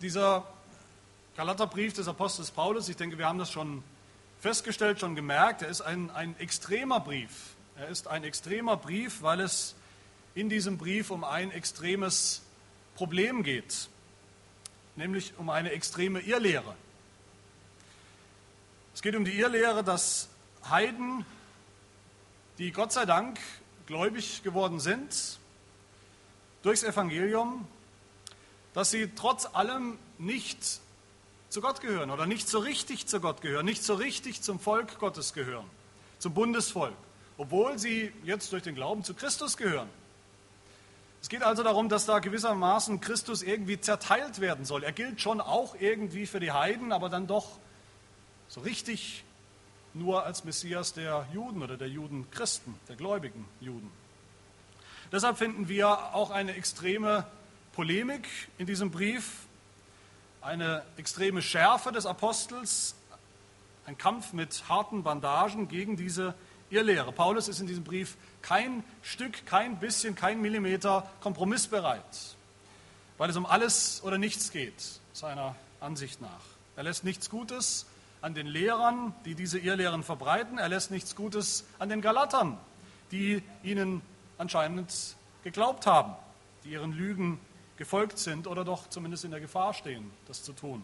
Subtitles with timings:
[0.00, 0.46] dieser
[1.36, 3.82] Galaterbrief des Apostels Paulus, ich denke, wir haben das schon
[4.40, 7.54] festgestellt, schon gemerkt, er ist ein, ein extremer Brief.
[7.76, 9.74] Er ist ein extremer Brief, weil es
[10.34, 12.42] in diesem Brief um ein extremes
[12.94, 13.88] Problem geht,
[14.96, 16.74] nämlich um eine extreme Irrlehre.
[18.94, 20.28] Es geht um die Irrlehre, dass
[20.70, 21.26] Heiden,
[22.58, 23.38] die Gott sei Dank
[23.86, 25.38] gläubig geworden sind,
[26.62, 27.68] durchs Evangelium,
[28.76, 30.58] dass sie trotz allem nicht
[31.48, 34.98] zu Gott gehören oder nicht so richtig zu Gott gehören, nicht so richtig zum Volk
[34.98, 35.64] Gottes gehören,
[36.18, 36.92] zum Bundesvolk,
[37.38, 39.88] obwohl sie jetzt durch den Glauben zu Christus gehören.
[41.22, 44.84] Es geht also darum, dass da gewissermaßen Christus irgendwie zerteilt werden soll.
[44.84, 47.58] Er gilt schon auch irgendwie für die Heiden, aber dann doch
[48.46, 49.24] so richtig
[49.94, 53.90] nur als Messias der Juden oder der Judenchristen, der gläubigen Juden.
[55.12, 57.26] Deshalb finden wir auch eine extreme
[57.76, 58.26] Polemik
[58.56, 59.42] in diesem Brief,
[60.40, 62.94] eine extreme Schärfe des Apostels,
[63.84, 66.32] ein Kampf mit harten Bandagen gegen diese
[66.70, 67.12] Irrlehre.
[67.12, 72.00] Paulus ist in diesem Brief kein Stück, kein bisschen, kein Millimeter kompromissbereit,
[73.18, 74.82] weil es um alles oder nichts geht,
[75.12, 76.30] seiner Ansicht nach.
[76.76, 77.84] Er lässt nichts Gutes
[78.22, 80.56] an den Lehrern, die diese Irrlehren verbreiten.
[80.56, 82.56] Er lässt nichts Gutes an den Galatern,
[83.12, 84.00] die ihnen
[84.38, 86.14] anscheinend geglaubt haben,
[86.64, 87.38] die ihren Lügen
[87.76, 90.82] gefolgt sind oder doch zumindest in der Gefahr stehen, das zu tun.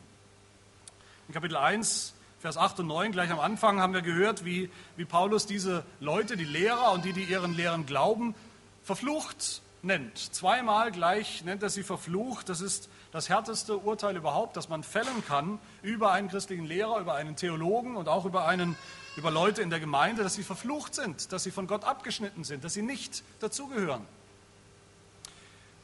[1.29, 5.05] In Kapitel 1 Vers 8 und 9, gleich am Anfang, haben wir gehört, wie, wie
[5.05, 8.35] Paulus diese Leute, die Lehrer und die, die ihren Lehren glauben,
[8.83, 10.19] verflucht nennt.
[10.19, 12.49] Zweimal gleich nennt er sie verflucht.
[12.49, 17.15] Das ist das härteste Urteil überhaupt, das man fällen kann über einen christlichen Lehrer, über
[17.15, 18.77] einen Theologen und auch über, einen,
[19.17, 22.65] über Leute in der Gemeinde, dass sie verflucht sind, dass sie von Gott abgeschnitten sind,
[22.65, 24.05] dass sie nicht dazugehören.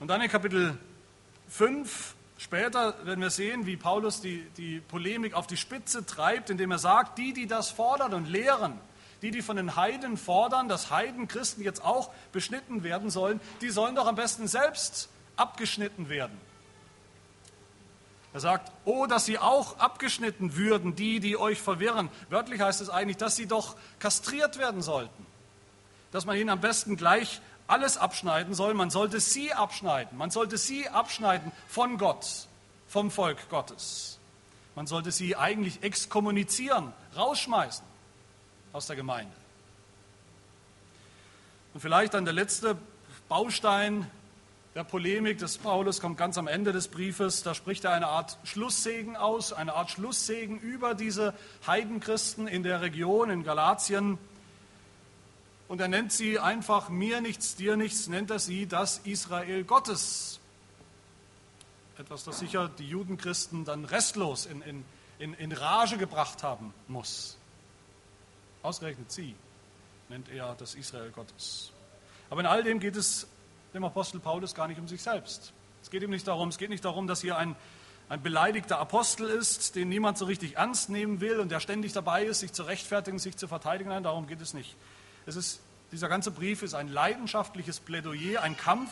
[0.00, 0.76] Und dann in Kapitel
[1.48, 6.70] 5 Später werden wir sehen, wie Paulus die, die Polemik auf die Spitze treibt, indem
[6.70, 8.74] er sagt, die, die das fordern und lehren,
[9.22, 13.96] die, die von den Heiden fordern, dass Heidenchristen jetzt auch beschnitten werden sollen, die sollen
[13.96, 16.40] doch am besten selbst abgeschnitten werden.
[18.32, 22.08] Er sagt, oh, dass sie auch abgeschnitten würden, die, die euch verwirren.
[22.30, 25.26] Wörtlich heißt es eigentlich, dass sie doch kastriert werden sollten.
[26.12, 28.74] Dass man ihnen am besten gleich alles abschneiden soll.
[28.74, 30.18] Man sollte sie abschneiden.
[30.18, 32.48] Man sollte sie abschneiden von Gott,
[32.88, 34.18] vom Volk Gottes.
[34.74, 37.84] Man sollte sie eigentlich exkommunizieren, rausschmeißen
[38.72, 39.32] aus der Gemeinde.
[41.74, 42.76] Und vielleicht dann der letzte
[43.28, 44.10] Baustein
[44.74, 47.42] der Polemik des Paulus kommt ganz am Ende des Briefes.
[47.42, 51.34] Da spricht er eine Art Schlusssegen aus, eine Art Schlusssegen über diese
[51.66, 54.18] Heidenchristen in der Region in Galatien
[55.68, 60.40] und er nennt sie einfach mir nichts, dir nichts, nennt er sie das Israel Gottes.
[61.98, 64.84] Etwas, das sicher die Judenchristen dann restlos in, in,
[65.18, 67.36] in, in Rage gebracht haben muss.
[68.62, 69.34] Ausgerechnet sie
[70.08, 71.70] nennt er das Israel Gottes.
[72.30, 73.26] Aber in all dem geht es
[73.74, 75.52] dem Apostel Paulus gar nicht um sich selbst.
[75.82, 77.56] Es geht ihm nicht darum, es geht nicht darum, dass hier ein,
[78.08, 82.24] ein beleidigter Apostel ist, den niemand so richtig ernst nehmen will und der ständig dabei
[82.24, 83.90] ist, sich zu rechtfertigen, sich zu verteidigen.
[83.90, 84.76] Nein, darum geht es nicht.
[85.28, 85.60] Es ist,
[85.92, 88.90] dieser ganze Brief ist ein leidenschaftliches Plädoyer, ein Kampf,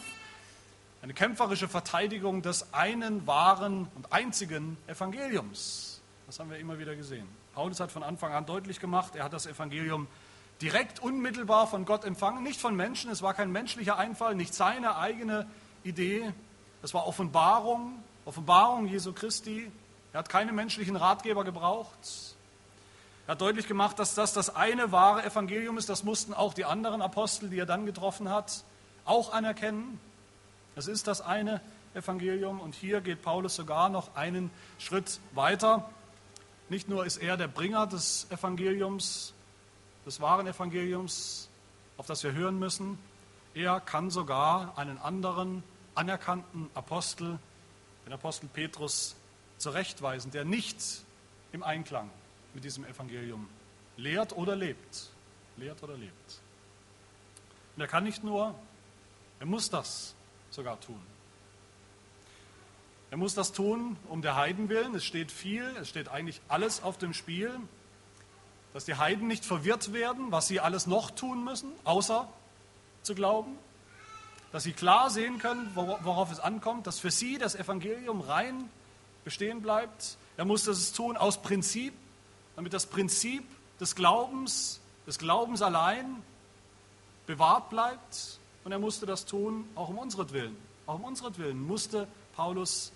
[1.01, 6.03] eine kämpferische Verteidigung des einen wahren und einzigen Evangeliums.
[6.27, 7.27] Das haben wir immer wieder gesehen.
[7.55, 10.09] Paulus hat von Anfang an deutlich gemacht, er hat das Evangelium
[10.61, 14.99] direkt unmittelbar von Gott empfangen, nicht von Menschen, es war kein menschlicher Einfall, nicht seine
[14.99, 15.49] eigene
[15.85, 16.35] Idee,
[16.83, 19.73] es war Offenbarung, Offenbarung Jesu Christi.
[20.13, 22.36] Er hat keine menschlichen Ratgeber gebraucht,
[23.27, 25.89] er hat deutlich gemacht, dass das das eine wahre Evangelium ist.
[25.89, 28.63] Das mussten auch die anderen Apostel, die er dann getroffen hat,
[29.05, 29.99] auch anerkennen.
[30.77, 31.61] Es ist das eine
[31.95, 32.61] Evangelium.
[32.61, 35.91] Und hier geht Paulus sogar noch einen Schritt weiter.
[36.69, 39.35] Nicht nur ist er der Bringer des Evangeliums,
[40.05, 41.49] des wahren Evangeliums,
[41.97, 42.97] auf das wir hören müssen,
[43.55, 45.65] er kann sogar einen anderen
[45.97, 47.39] anerkannten Apostel,
[48.05, 49.17] den Apostel Petrus,
[49.59, 50.77] zurechtweisen, der nicht
[51.53, 52.11] im Einklang
[52.57, 53.47] mit diesem Evangelium
[53.99, 55.11] lehrt oder lebt.
[55.59, 56.41] Lehrt oder lebt.
[57.77, 58.55] Und er kann nicht nur,
[59.39, 60.15] er muss das
[60.49, 61.01] sogar tun.
[63.11, 64.95] Er muss das tun um der Heiden willen.
[64.95, 67.55] Es steht viel, es steht eigentlich alles auf dem Spiel,
[68.73, 72.27] dass die Heiden nicht verwirrt werden, was sie alles noch tun müssen, außer
[73.03, 73.59] zu glauben.
[74.53, 78.71] Dass sie klar sehen können, worauf es ankommt, dass für sie das Evangelium rein
[79.25, 80.17] bestehen bleibt.
[80.39, 81.93] Er muss das tun aus Prinzip,
[82.57, 83.45] damit das Prinzip
[83.79, 86.23] des Glaubens, des Glaubens allein
[87.27, 88.41] bewahrt bleibt.
[88.65, 90.57] Und er musste das tun, auch um unseren Willen.
[90.87, 92.93] Auch um unseren Willen musste Paulus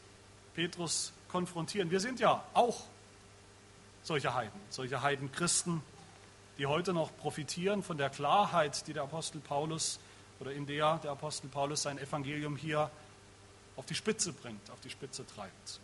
[0.54, 1.90] Petrus konfrontieren.
[1.90, 2.84] Wir sind ja auch
[4.02, 5.82] solche Heiden, solche Heidenchristen,
[6.58, 10.00] die heute noch profitieren von der Klarheit, die der Apostel Paulus
[10.40, 12.90] oder in der der Apostel Paulus sein Evangelium hier
[13.76, 15.80] auf die Spitze bringt, auf die Spitze treibt.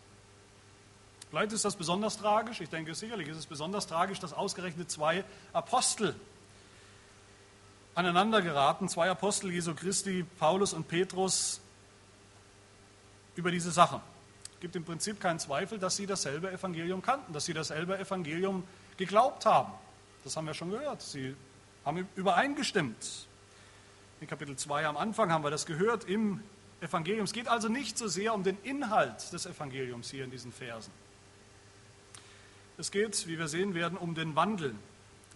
[1.29, 5.25] Vielleicht ist das besonders tragisch, ich denke sicherlich ist es besonders tragisch, dass ausgerechnet zwei
[5.51, 6.15] Apostel
[7.95, 11.59] aneinander geraten, zwei Apostel Jesu Christi, Paulus und Petrus,
[13.35, 14.01] über diese Sache.
[14.55, 18.63] Es gibt im Prinzip keinen Zweifel, dass sie dasselbe Evangelium kannten, dass sie dasselbe Evangelium
[18.97, 19.71] geglaubt haben.
[20.23, 21.01] Das haben wir schon gehört.
[21.01, 21.35] Sie
[21.85, 23.27] haben übereingestimmt.
[24.19, 26.41] In Kapitel 2 am Anfang haben wir das gehört im
[26.81, 27.25] Evangelium.
[27.25, 30.91] Es geht also nicht so sehr um den Inhalt des Evangeliums hier in diesen Versen.
[32.79, 34.75] Es geht, wie wir sehen werden, um den Wandel.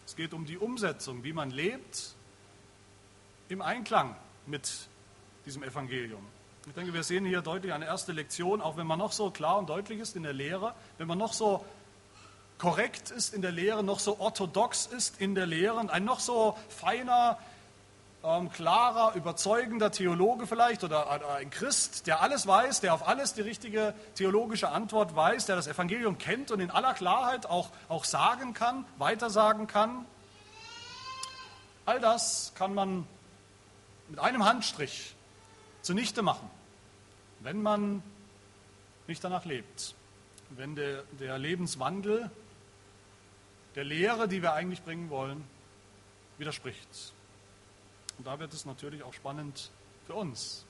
[0.06, 2.14] Es geht um die Umsetzung, wie man lebt
[3.50, 4.16] im Einklang
[4.46, 4.72] mit
[5.48, 6.24] diesem Evangelium.
[6.68, 9.58] Ich denke, wir sehen hier deutlich eine erste Lektion, auch wenn man noch so klar
[9.58, 11.66] und deutlich ist in der Lehre, wenn man noch so
[12.60, 16.20] korrekt ist in der Lehre, noch so orthodox ist in der Lehre und ein noch
[16.20, 17.40] so feiner,
[18.24, 23.42] ähm, klarer, überzeugender Theologe vielleicht oder, ein Christ, der alles weiß, der auf alles die
[23.42, 28.54] richtige theologische Antwort weiß, der das Evangelium kennt und in aller Klarheit auch, auch sagen
[28.54, 30.06] kann, weitersagen kann.
[31.86, 33.08] All das kann man
[34.10, 35.16] mit einem Handstrich
[35.82, 36.50] zunichte machen,
[37.40, 38.04] wenn man
[39.08, 39.96] nicht danach lebt.
[40.52, 42.30] Wenn der, der Lebenswandel
[43.76, 45.44] der Lehre, die wir eigentlich bringen wollen,
[46.38, 47.14] widerspricht.
[48.22, 49.72] Und da wird es natürlich auch spannend
[50.06, 50.64] für uns.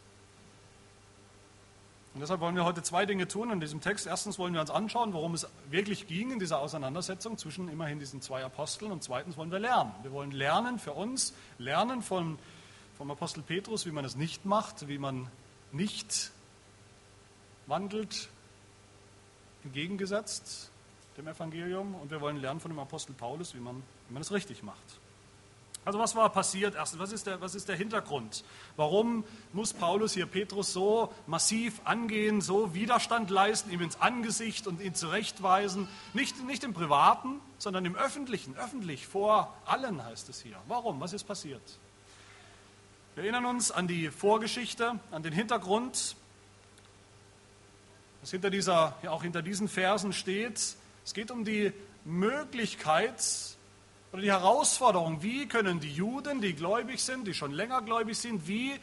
[2.13, 4.07] Und deshalb wollen wir heute zwei Dinge tun in diesem Text.
[4.07, 8.21] Erstens wollen wir uns anschauen, worum es wirklich ging in dieser Auseinandersetzung zwischen immerhin diesen
[8.21, 8.89] zwei Aposteln.
[8.89, 9.91] Und zweitens wollen wir lernen.
[10.01, 12.39] Wir wollen lernen für uns, lernen von
[12.97, 15.29] vom Apostel Petrus, wie man es nicht macht, wie man
[15.73, 16.31] nicht
[17.67, 18.29] wandelt,
[19.65, 20.71] entgegengesetzt
[21.17, 21.95] dem Evangelium.
[21.95, 25.01] Und wir wollen lernen von dem Apostel Paulus, wie man, wie man es richtig macht.
[25.83, 26.75] Also was war passiert?
[26.75, 28.43] Erstens, was ist, der, was ist der Hintergrund?
[28.75, 34.79] Warum muss Paulus hier Petrus so massiv angehen, so Widerstand leisten, ihm ins Angesicht und
[34.79, 35.87] ihn zurechtweisen?
[36.13, 40.57] Nicht, nicht im Privaten, sondern im Öffentlichen, öffentlich, vor allen heißt es hier.
[40.67, 41.01] Warum?
[41.01, 41.63] Was ist passiert?
[43.15, 46.15] Wir erinnern uns an die Vorgeschichte, an den Hintergrund,
[48.21, 50.75] was hinter dieser, ja auch hinter diesen Versen steht.
[51.03, 51.73] Es geht um die
[52.05, 53.57] Möglichkeit
[54.11, 58.47] oder die Herausforderung, wie können die Juden, die gläubig sind, die schon länger gläubig sind,
[58.47, 58.73] wie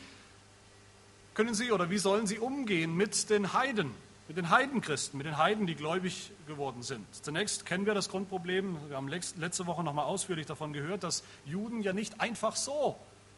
[1.35, 3.93] können sie oder wie sollen sie umgehen mit den Heiden,
[4.27, 7.07] mit den Heidenchristen, mit den Heiden, die gläubig geworden sind.
[7.25, 11.83] Zunächst kennen wir das Grundproblem, wir haben letzte Woche nochmal ausführlich davon gehört, dass Juden
[11.83, 12.97] ja nicht einfach so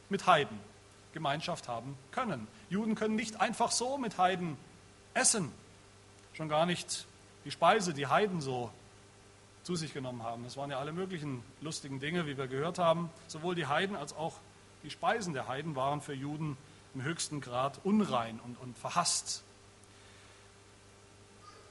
[0.09, 0.59] mit Heiden
[1.13, 2.47] Gemeinschaft haben können.
[2.69, 4.57] Juden können nicht einfach so mit Heiden
[5.13, 5.51] essen,
[6.35, 7.07] schon gar nicht
[7.45, 8.71] die Speise, die Heiden so
[9.63, 10.45] zu sich genommen haben.
[10.45, 13.11] Das waren ja alle möglichen lustigen Dinge, wie wir gehört haben.
[13.27, 14.39] Sowohl die Heiden als auch
[14.83, 16.57] die Speisen der Heiden waren für Juden
[16.95, 19.43] im höchsten Grad unrein und, und verhasst.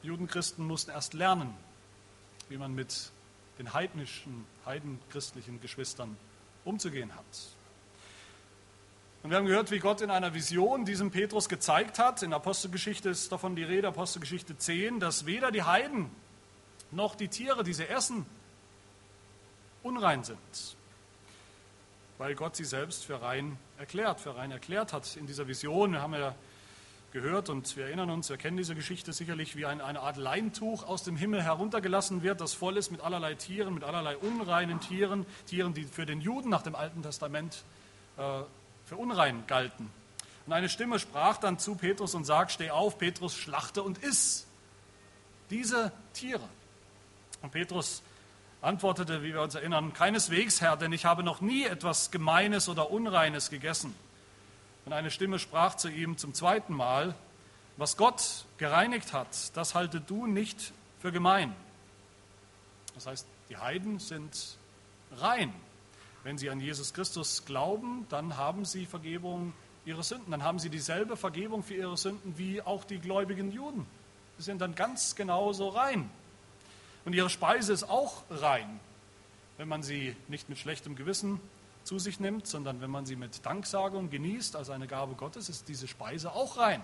[0.04, 1.54] Judenchristen mussten erst lernen,
[2.48, 3.12] wie man mit
[3.58, 6.16] den heidnischen, heidenchristlichen Geschwistern
[6.64, 7.26] umzugehen hat.
[9.22, 13.10] Und wir haben gehört, wie Gott in einer Vision diesem Petrus gezeigt hat, in Apostelgeschichte
[13.10, 16.10] ist davon die Rede, Apostelgeschichte 10, dass weder die Heiden
[16.92, 18.26] noch die Tiere, die sie essen,
[19.84, 20.38] unrein sind,
[22.18, 25.94] weil Gott sie selbst für rein erklärt, für rein erklärt hat in dieser Vision.
[25.94, 26.36] Wir haben ja
[27.12, 30.84] gehört und wir erinnern uns, wir kennen diese Geschichte sicherlich, wie ein, eine Art Leintuch
[30.88, 35.26] aus dem Himmel heruntergelassen wird, das voll ist mit allerlei Tieren, mit allerlei unreinen Tieren,
[35.48, 37.64] Tieren, die für den Juden nach dem Alten Testament
[38.18, 38.22] äh,
[38.86, 39.90] für unrein galten.
[40.46, 44.46] Und eine Stimme sprach dann zu Petrus und sagt, steh auf, Petrus, schlachte und iss
[45.50, 46.48] diese Tiere.
[47.42, 48.02] Und Petrus
[48.62, 52.92] antwortete, wie wir uns erinnern, keineswegs, Herr, denn ich habe noch nie etwas Gemeines oder
[52.92, 53.96] Unreines gegessen.
[54.86, 57.16] Und eine Stimme sprach zu ihm zum zweiten Mal,
[57.78, 61.56] was Gott gereinigt hat, das halte du nicht für gemein.
[62.96, 64.58] Das heißt, die Heiden sind
[65.18, 65.54] rein
[66.24, 69.54] wenn sie an Jesus Christus glauben, dann haben sie Vergebung
[69.86, 70.32] ihrer Sünden.
[70.32, 73.86] Dann haben sie dieselbe Vergebung für ihre Sünden wie auch die gläubigen Juden.
[74.38, 76.10] Sie sind dann ganz genauso rein.
[77.10, 78.80] Und ihre Speise ist auch rein,
[79.58, 81.42] wenn man sie nicht mit schlechtem Gewissen
[81.84, 85.68] zu sich nimmt, sondern wenn man sie mit Danksagung genießt als eine Gabe Gottes, ist
[85.70, 86.84] diese Speise auch rein.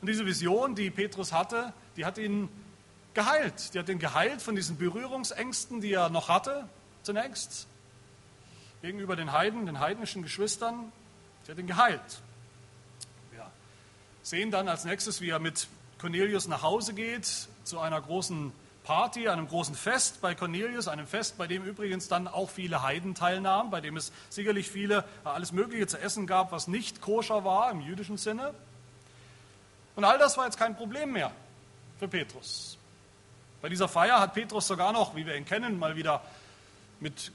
[0.00, 2.48] Und diese Vision, die Petrus hatte, die hat ihn
[3.14, 3.74] geheilt.
[3.74, 6.68] Die hat ihn geheilt von diesen Berührungsängsten, die er noch hatte,
[7.02, 7.66] zunächst
[8.80, 10.92] gegenüber den Heiden, den heidnischen Geschwistern.
[11.42, 12.22] Sie hat ihn geheilt.
[13.32, 13.50] Wir
[14.22, 15.66] sehen dann als nächstes, wie er mit
[16.04, 17.26] Cornelius nach Hause geht
[17.64, 18.52] zu einer großen
[18.84, 23.14] Party, einem großen Fest bei Cornelius, einem Fest, bei dem übrigens dann auch viele Heiden
[23.14, 27.46] teilnahmen, bei dem es sicherlich viele äh, alles Mögliche zu essen gab, was nicht koscher
[27.46, 28.52] war im jüdischen Sinne.
[29.96, 31.32] Und all das war jetzt kein Problem mehr
[31.98, 32.76] für Petrus.
[33.62, 36.20] Bei dieser Feier hat Petrus sogar noch, wie wir ihn kennen, mal wieder
[37.00, 37.32] mit,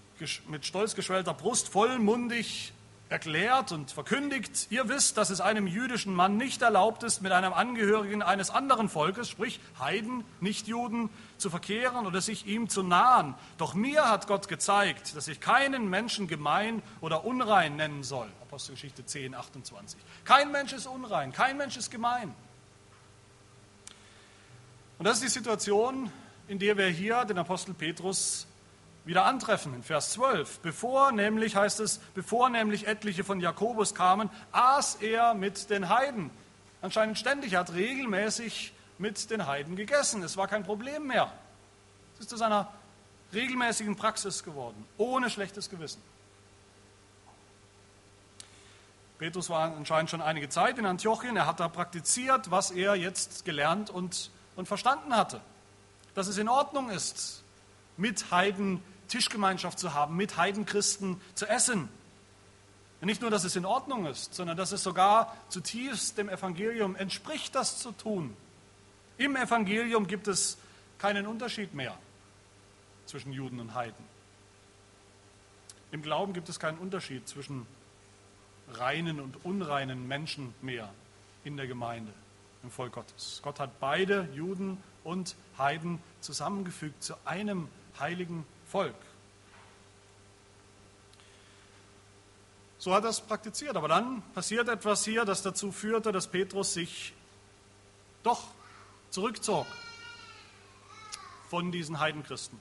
[0.48, 2.72] mit stolz geschwellter Brust vollmundig
[3.10, 7.54] erklärt und verkündigt, ihr wisst, dass es einem jüdischen Mann nicht erlaubt ist, mit einem
[7.54, 13.34] Angehörigen eines anderen Volkes, sprich Heiden, Nichtjuden, zu verkehren oder sich ihm zu nahen.
[13.58, 18.28] Doch mir hat Gott gezeigt, dass ich keinen Menschen gemein oder unrein nennen soll.
[18.42, 20.00] Apostelgeschichte 10, 28.
[20.24, 22.36] Kein Mensch ist unrein, kein Mensch ist gemein.
[25.00, 26.12] Und das ist die Situation,
[26.48, 28.46] in der wir hier den Apostel Petrus
[29.10, 30.60] wieder antreffen in Vers 12.
[30.60, 36.30] Bevor nämlich, heißt es, bevor nämlich etliche von Jakobus kamen, aß er mit den Heiden.
[36.84, 40.22] Anscheinend ständig, er hat regelmäßig mit den Heiden gegessen.
[40.22, 41.34] Es war kein Problem mehr.
[42.14, 42.72] Es ist zu seiner
[43.34, 46.02] regelmäßigen Praxis geworden, ohne schlechtes Gewissen.
[49.18, 51.36] Petrus war anscheinend schon einige Zeit in Antiochien.
[51.36, 55.42] Er hat da praktiziert, was er jetzt gelernt und, und verstanden hatte.
[56.14, 57.44] Dass es in Ordnung ist,
[57.98, 61.90] mit Heiden Tischgemeinschaft zu haben, mit Heidenchristen zu essen.
[63.02, 67.56] Nicht nur, dass es in Ordnung ist, sondern dass es sogar zutiefst dem Evangelium entspricht,
[67.56, 68.36] das zu tun.
[69.18, 70.58] Im Evangelium gibt es
[70.98, 71.98] keinen Unterschied mehr
[73.06, 74.06] zwischen Juden und Heiden.
[75.92, 77.66] Im Glauben gibt es keinen Unterschied zwischen
[78.74, 80.94] reinen und unreinen Menschen mehr
[81.44, 82.12] in der Gemeinde,
[82.64, 83.40] im Volk Gottes.
[83.44, 88.96] Gott hat beide, Juden und Heiden, zusammengefügt zu einem heiligen Volk.
[92.78, 93.76] So hat er es praktiziert.
[93.76, 97.14] Aber dann passiert etwas hier, das dazu führte, dass Petrus sich
[98.24, 98.44] doch
[99.10, 99.68] zurückzog
[101.50, 102.60] von diesen Heidenchristen.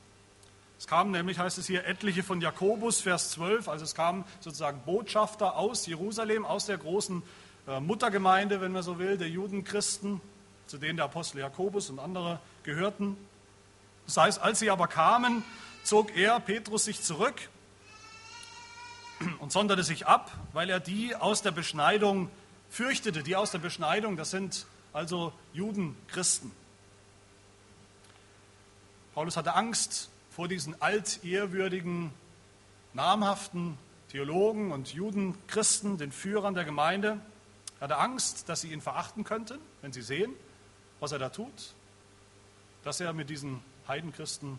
[0.79, 4.81] Es kamen nämlich, heißt es hier, etliche von Jakobus, Vers 12, also es kamen sozusagen
[4.87, 7.23] Botschafter aus Jerusalem, aus der großen
[7.67, 10.21] äh, Muttergemeinde, wenn man so will, der Judenchristen,
[10.67, 13.17] zu denen der Apostel Jakobus und andere gehörten.
[14.07, 15.43] Das heißt, als sie aber kamen,
[15.89, 17.49] zog er, Petrus, sich zurück
[19.39, 22.31] und sonderte sich ab, weil er die aus der Beschneidung
[22.69, 23.23] fürchtete.
[23.23, 26.53] Die aus der Beschneidung, das sind also Juden, Christen.
[29.15, 32.13] Paulus hatte Angst vor diesen altehrwürdigen,
[32.93, 33.79] namhaften
[34.11, 37.19] Theologen und Judenchristen, den Führern der Gemeinde.
[37.81, 40.35] Er hatte Angst, dass sie ihn verachten könnten, wenn sie sehen,
[41.01, 41.75] was er da tut,
[42.85, 44.59] dass er mit diesen Heidenchristen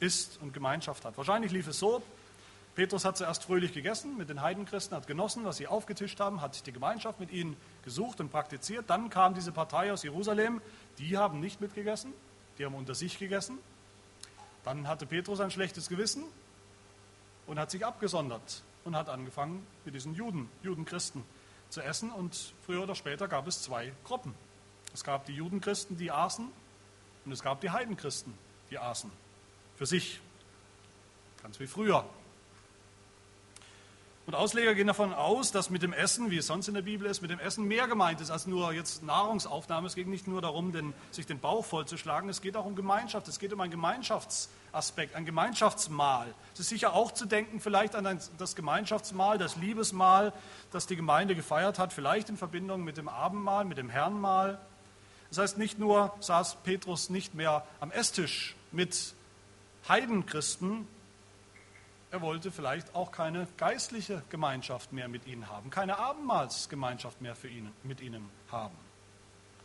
[0.00, 1.16] isst und Gemeinschaft hat.
[1.16, 2.02] Wahrscheinlich lief es so,
[2.74, 6.64] Petrus hat zuerst fröhlich gegessen mit den Heidenchristen, hat genossen, was sie aufgetischt haben, hat
[6.64, 8.88] die Gemeinschaft mit ihnen gesucht und praktiziert.
[8.88, 10.60] Dann kam diese Partei aus Jerusalem,
[10.98, 12.12] die haben nicht mitgegessen,
[12.56, 13.58] die haben unter sich gegessen.
[14.64, 16.22] Dann hatte Petrus ein schlechtes Gewissen
[17.48, 21.24] und hat sich abgesondert und hat angefangen mit diesen Juden, Judenchristen
[21.70, 22.12] zu essen.
[22.12, 24.34] Und früher oder später gab es zwei Gruppen.
[24.94, 26.48] Es gab die Judenchristen, die aßen,
[27.24, 28.34] und es gab die Heidenchristen,
[28.70, 29.10] die aßen.
[29.78, 30.18] Für sich.
[31.40, 32.04] Ganz wie früher.
[34.26, 37.06] Und Ausleger gehen davon aus, dass mit dem Essen, wie es sonst in der Bibel
[37.06, 39.86] ist, mit dem Essen mehr gemeint ist als nur jetzt Nahrungsaufnahme.
[39.86, 43.28] Es geht nicht nur darum, den, sich den Bauch vollzuschlagen, es geht auch um Gemeinschaft,
[43.28, 46.34] es geht um einen Gemeinschaftsaspekt, ein Gemeinschaftsmahl.
[46.54, 50.32] Es ist sicher auch zu denken vielleicht an das Gemeinschaftsmahl, das Liebesmahl,
[50.72, 54.58] das die Gemeinde gefeiert hat, vielleicht in Verbindung mit dem Abendmahl, mit dem Herrenmahl.
[55.28, 59.14] Das heißt, nicht nur saß Petrus nicht mehr am Esstisch mit
[59.88, 60.86] Heidenchristen,
[62.10, 67.48] er wollte vielleicht auch keine geistliche Gemeinschaft mehr mit ihnen haben, keine Abendmahlsgemeinschaft mehr für
[67.48, 68.76] ihn, mit ihnen haben,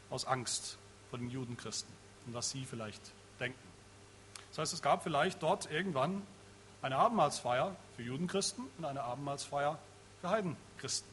[0.10, 0.78] aus Angst
[1.10, 1.94] vor den Judenchristen
[2.26, 3.02] und was sie vielleicht
[3.40, 3.60] denken.
[4.50, 6.22] Das heißt, es gab vielleicht dort irgendwann
[6.82, 9.80] eine Abendmahlsfeier für Judenchristen und eine Abendmahlsfeier
[10.22, 11.12] für Heidenchristen.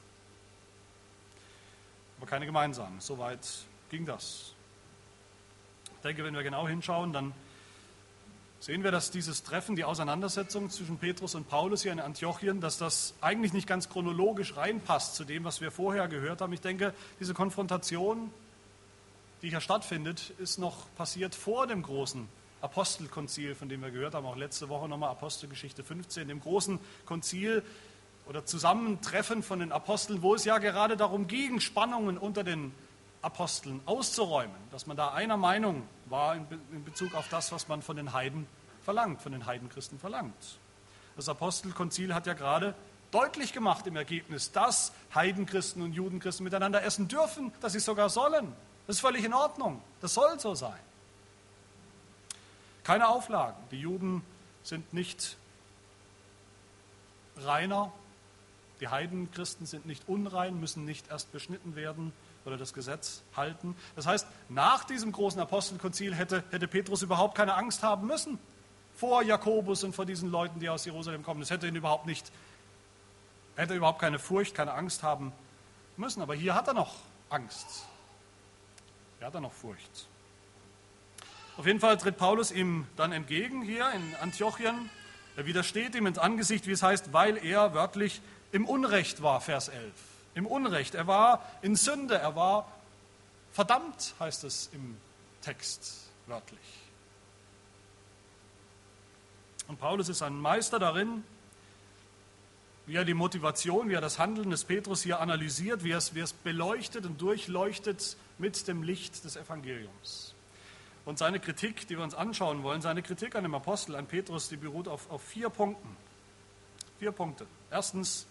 [2.19, 3.01] Aber keine gemeinsame.
[3.01, 3.47] Soweit
[3.89, 4.53] ging das.
[5.97, 7.33] Ich denke, wenn wir genau hinschauen, dann
[8.61, 12.77] sehen wir, dass dieses Treffen, die Auseinandersetzung zwischen Petrus und Paulus hier in Antiochien, dass
[12.77, 16.53] das eigentlich nicht ganz chronologisch reinpasst zu dem, was wir vorher gehört haben.
[16.53, 18.31] Ich denke, diese Konfrontation,
[19.41, 22.29] die hier stattfindet, ist noch passiert vor dem großen
[22.61, 27.63] Apostelkonzil, von dem wir gehört haben, auch letzte Woche nochmal Apostelgeschichte 15, dem großen Konzil
[28.29, 32.75] oder Zusammentreffen von den Aposteln, wo es ja gerade darum ging, Spannungen unter den
[33.23, 37.97] Aposteln auszuräumen, dass man da einer Meinung war in Bezug auf das, was man von
[37.97, 38.47] den Heiden
[38.83, 40.59] verlangt, von den Heidenchristen verlangt.
[41.17, 42.75] Das Apostelkonzil hat ja gerade
[43.11, 48.53] deutlich gemacht im Ergebnis, dass Heidenchristen und Judenchristen miteinander essen dürfen, dass sie sogar sollen.
[48.87, 49.81] Das ist völlig in Ordnung.
[50.01, 50.79] Das soll so sein.
[52.83, 53.63] Keine Auflagen.
[53.71, 54.23] Die Juden
[54.63, 55.37] sind nicht
[57.37, 57.93] reiner.
[58.81, 62.13] Die Heidenchristen sind nicht unrein, müssen nicht erst beschnitten werden
[62.51, 63.77] oder das Gesetz halten.
[63.95, 68.39] Das heißt, nach diesem großen Apostelkonzil hätte, hätte Petrus überhaupt keine Angst haben müssen
[68.97, 71.41] vor Jakobus und vor diesen Leuten, die aus Jerusalem kommen.
[71.41, 72.31] Das hätte ihn überhaupt nicht,
[73.57, 75.33] hätte überhaupt keine Furcht, keine Angst haben
[75.97, 76.21] müssen.
[76.21, 76.97] Aber hier hat er noch
[77.31, 77.87] Angst.
[79.19, 80.09] Hier hat er noch Furcht.
[81.57, 84.91] Auf jeden Fall tritt Paulus ihm dann entgegen hier in Antiochien.
[85.37, 89.69] Er widersteht ihm ins Angesicht, wie es heißt, weil er wörtlich im Unrecht war, Vers
[89.69, 90.10] 11
[90.41, 92.67] im Unrecht, er war in Sünde, er war
[93.53, 94.97] verdammt, heißt es im
[95.43, 96.59] Text wörtlich.
[99.69, 101.23] Und Paulus ist ein Meister darin,
[102.87, 106.15] wie er die Motivation, wie er das Handeln des Petrus hier analysiert, wie er es,
[106.15, 110.35] wie es beleuchtet und durchleuchtet mit dem Licht des Evangeliums.
[111.05, 114.49] Und seine Kritik, die wir uns anschauen wollen, seine Kritik an dem Apostel, an Petrus,
[114.49, 115.97] die beruht auf, auf vier Punkten.
[116.99, 117.47] Vier Punkte.
[117.71, 118.27] Erstens,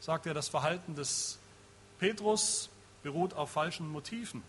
[0.00, 1.38] sagt er, das Verhalten des
[1.98, 2.68] Petrus
[3.02, 4.42] beruht auf falschen Motiven,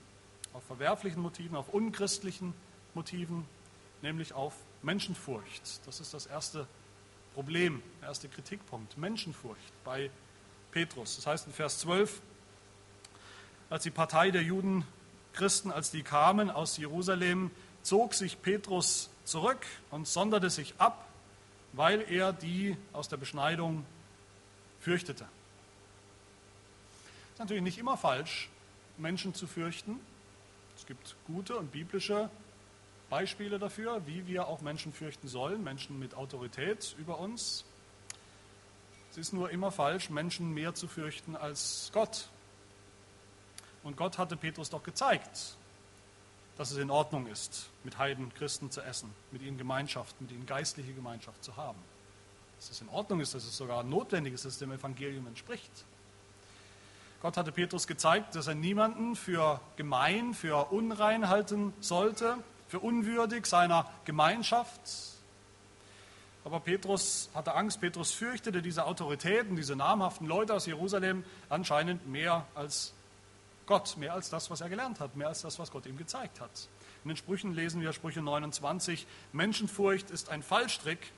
[0.54, 2.54] auf verwerflichen Motiven, auf unchristlichen
[2.94, 3.46] Motiven,
[4.02, 5.86] nämlich auf Menschenfurcht.
[5.86, 6.68] Das ist das erste
[7.34, 10.10] Problem, der erste Kritikpunkt, Menschenfurcht bei
[10.72, 11.16] Petrus.
[11.18, 12.22] Das heißt in Vers 12,
[13.70, 14.86] als die Partei der Juden,
[15.34, 17.52] Christen, als die kamen aus Jerusalem,
[17.84, 21.08] zog sich Petrus zurück und sonderte sich ab,
[21.74, 23.86] weil er die aus der Beschneidung
[24.80, 25.28] fürchtete.
[27.38, 28.50] Es ist natürlich nicht immer falsch,
[28.98, 30.00] Menschen zu fürchten.
[30.76, 32.32] Es gibt gute und biblische
[33.12, 37.64] Beispiele dafür, wie wir auch Menschen fürchten sollen, Menschen mit Autorität über uns.
[39.12, 42.28] Es ist nur immer falsch, Menschen mehr zu fürchten als Gott.
[43.84, 45.58] Und Gott hatte Petrus doch gezeigt,
[46.58, 50.48] dass es in Ordnung ist, mit Heiden Christen zu essen, mit ihnen Gemeinschaft, mit ihnen
[50.48, 51.78] geistliche Gemeinschaft zu haben.
[52.56, 55.86] Dass es in Ordnung ist, dass es sogar notwendig ist, dass es dem Evangelium entspricht.
[57.22, 63.48] Gott hatte Petrus gezeigt, dass er niemanden für gemein, für unrein halten sollte, für unwürdig
[63.48, 64.82] seiner Gemeinschaft.
[66.46, 72.46] Aber Petrus hatte Angst, Petrus fürchtete diese Autoritäten, diese namhaften Leute aus Jerusalem anscheinend mehr
[72.54, 72.94] als
[73.66, 76.40] Gott, mehr als das, was er gelernt hat, mehr als das, was Gott ihm gezeigt
[76.40, 76.70] hat.
[77.04, 81.12] In den Sprüchen lesen wir Sprüche 29, Menschenfurcht ist ein Fallstrick,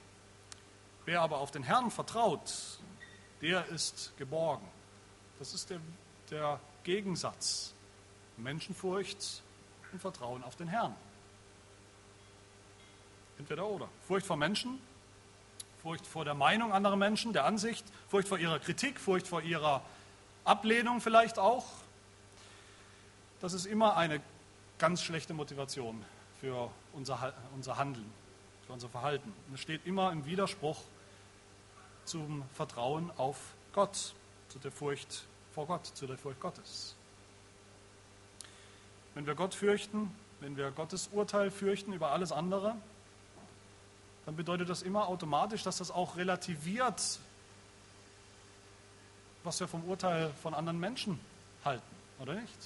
[1.06, 2.80] wer aber auf den Herrn vertraut,
[3.42, 4.68] der ist geborgen.
[5.40, 5.80] Das ist der,
[6.30, 7.74] der Gegensatz.
[8.38, 9.42] Menschenfurcht
[9.92, 10.96] und Vertrauen auf den Herrn.
[13.38, 13.88] Entweder oder.
[14.08, 14.80] Furcht vor Menschen,
[15.82, 19.82] Furcht vor der Meinung anderer Menschen, der Ansicht, Furcht vor ihrer Kritik, Furcht vor ihrer
[20.44, 21.66] Ablehnung vielleicht auch.
[23.40, 24.22] Das ist immer eine
[24.78, 26.04] ganz schlechte Motivation
[26.42, 28.12] für unser, unser Handeln,
[28.68, 29.34] für unser Verhalten.
[29.48, 30.82] Und es steht immer im Widerspruch
[32.04, 33.38] zum Vertrauen auf
[33.74, 34.14] Gott,
[34.50, 36.96] zu der Furcht vor Gott, zu der Furcht Gottes.
[39.16, 42.76] Wenn wir Gott fürchten, wenn wir Gottes Urteil fürchten über alles andere,
[44.26, 47.20] dann bedeutet das immer automatisch, dass das auch relativiert,
[49.44, 51.20] was wir vom Urteil von anderen Menschen
[51.66, 52.58] halten, oder nicht?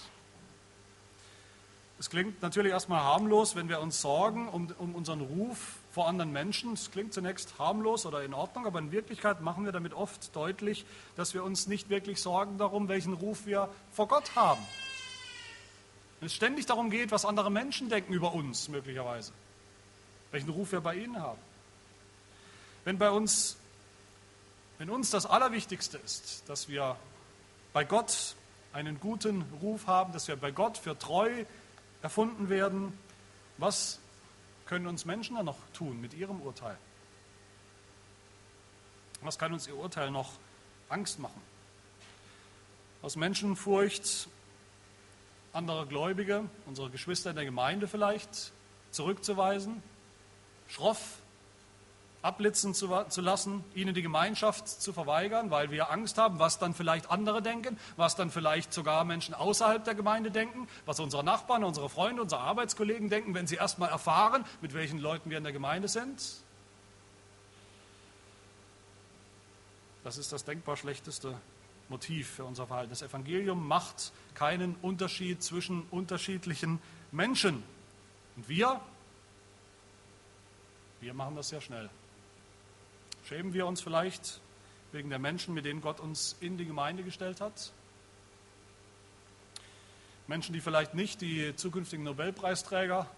[1.99, 6.31] Es klingt natürlich erstmal harmlos, wenn wir uns sorgen um, um unseren Ruf vor anderen
[6.31, 6.73] Menschen.
[6.73, 10.85] Es klingt zunächst harmlos oder in Ordnung, aber in Wirklichkeit machen wir damit oft deutlich,
[11.15, 14.61] dass wir uns nicht wirklich sorgen darum, welchen Ruf wir vor Gott haben.
[16.19, 19.33] Wenn es ständig darum geht, was andere Menschen denken über uns möglicherweise,
[20.31, 21.39] welchen Ruf wir bei ihnen haben.
[22.85, 23.57] Wenn bei uns,
[24.79, 26.95] wenn uns das Allerwichtigste ist, dass wir
[27.71, 28.35] bei Gott
[28.73, 31.45] einen guten Ruf haben, dass wir bei Gott für treu
[32.01, 32.97] erfunden werden,
[33.59, 33.99] was
[34.73, 36.75] können uns Menschen dann noch tun mit ihrem Urteil?
[39.21, 40.31] Was kann uns ihr Urteil noch
[40.89, 41.39] Angst machen?
[43.03, 44.27] Aus Menschenfurcht
[45.51, 48.51] andere Gläubige, unsere Geschwister in der Gemeinde vielleicht,
[48.89, 49.83] zurückzuweisen,
[50.67, 51.19] schroff
[52.23, 56.73] abblitzen zu, zu lassen, ihnen die Gemeinschaft zu verweigern, weil wir Angst haben, was dann
[56.73, 61.63] vielleicht andere denken, was dann vielleicht sogar Menschen außerhalb der Gemeinde denken, was unsere Nachbarn,
[61.63, 65.53] unsere Freunde, unsere Arbeitskollegen denken, wenn sie erstmal erfahren, mit welchen Leuten wir in der
[65.53, 66.21] Gemeinde sind.
[70.03, 71.37] Das ist das denkbar schlechteste
[71.89, 72.89] Motiv für unser Verhalten.
[72.89, 76.81] Das Evangelium macht keinen Unterschied zwischen unterschiedlichen
[77.11, 77.63] Menschen.
[78.35, 78.81] Und wir,
[81.01, 81.89] wir machen das sehr schnell.
[83.27, 84.41] Schämen wir uns vielleicht
[84.91, 87.71] wegen der Menschen, mit denen Gott uns in die Gemeinde gestellt hat?
[90.27, 93.09] Menschen, die vielleicht nicht die zukünftigen Nobelpreisträger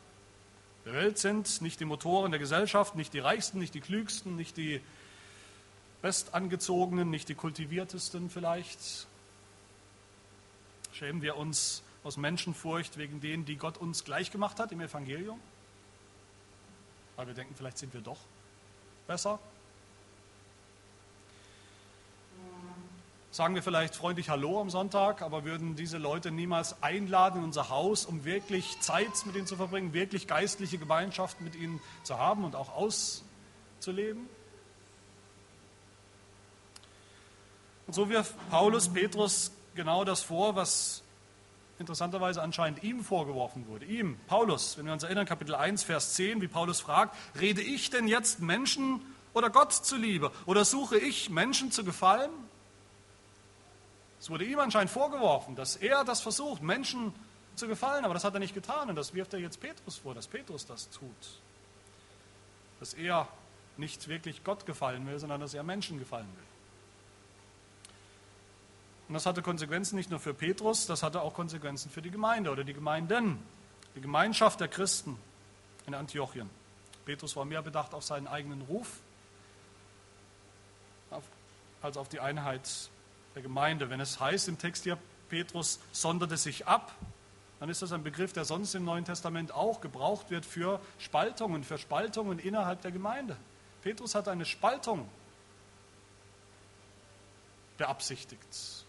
[0.85, 4.57] der Welt sind, nicht die Motoren der Gesellschaft, nicht die Reichsten, nicht die Klügsten, nicht
[4.57, 4.81] die
[6.01, 9.07] Bestangezogenen, nicht die Kultiviertesten vielleicht.
[10.93, 15.39] Schämen wir uns aus Menschenfurcht wegen denen, die Gott uns gleich gemacht hat im Evangelium?
[17.15, 18.19] Weil wir denken, vielleicht sind wir doch
[19.07, 19.39] besser.
[23.35, 27.67] Sagen wir vielleicht freundlich Hallo am Sonntag, aber würden diese Leute niemals einladen in unser
[27.67, 32.45] Haus, um wirklich Zeit mit ihnen zu verbringen, wirklich geistliche Gemeinschaft mit ihnen zu haben
[32.45, 34.29] und auch auszuleben?
[37.87, 41.03] Und so wirft Paulus Petrus genau das vor, was
[41.77, 43.83] interessanterweise anscheinend ihm vorgeworfen wurde.
[43.83, 47.89] Ihm, Paulus, wenn wir uns erinnern, Kapitel 1, Vers 10, wie Paulus fragt, rede ich
[47.89, 49.01] denn jetzt Menschen
[49.33, 50.31] oder Gott zuliebe?
[50.45, 52.31] Oder suche ich Menschen zu gefallen?
[54.25, 57.13] Es wurde ihm anscheinend vorgeworfen, dass er das versucht, Menschen
[57.53, 60.15] zu gefallen, aber das hat er nicht getan und das wirft er jetzt Petrus vor,
[60.15, 61.11] dass Petrus das tut.
[62.79, 63.27] Dass er
[63.77, 66.43] nicht wirklich Gott gefallen will, sondern dass er Menschen gefallen will.
[69.09, 72.49] Und das hatte Konsequenzen nicht nur für Petrus, das hatte auch Konsequenzen für die Gemeinde
[72.49, 73.37] oder die Gemeinden,
[73.95, 75.19] die Gemeinschaft der Christen
[75.85, 76.49] in Antiochien.
[77.05, 79.01] Petrus war mehr bedacht auf seinen eigenen Ruf
[81.83, 82.89] als auf die Einheit
[83.35, 83.89] der Gemeinde.
[83.89, 84.97] Wenn es heißt im Text hier,
[85.29, 86.95] Petrus sonderte sich ab,
[87.59, 91.63] dann ist das ein Begriff, der sonst im Neuen Testament auch gebraucht wird für Spaltungen,
[91.63, 93.37] für Spaltungen innerhalb der Gemeinde.
[93.81, 95.07] Petrus hat eine Spaltung
[97.77, 98.85] beabsichtigt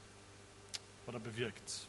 [1.06, 1.87] oder bewirkt.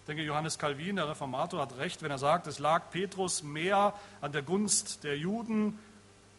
[0.00, 3.94] Ich denke, Johannes Calvin, der Reformator, hat recht, wenn er sagt, es lag Petrus mehr
[4.20, 5.78] an der Gunst der Juden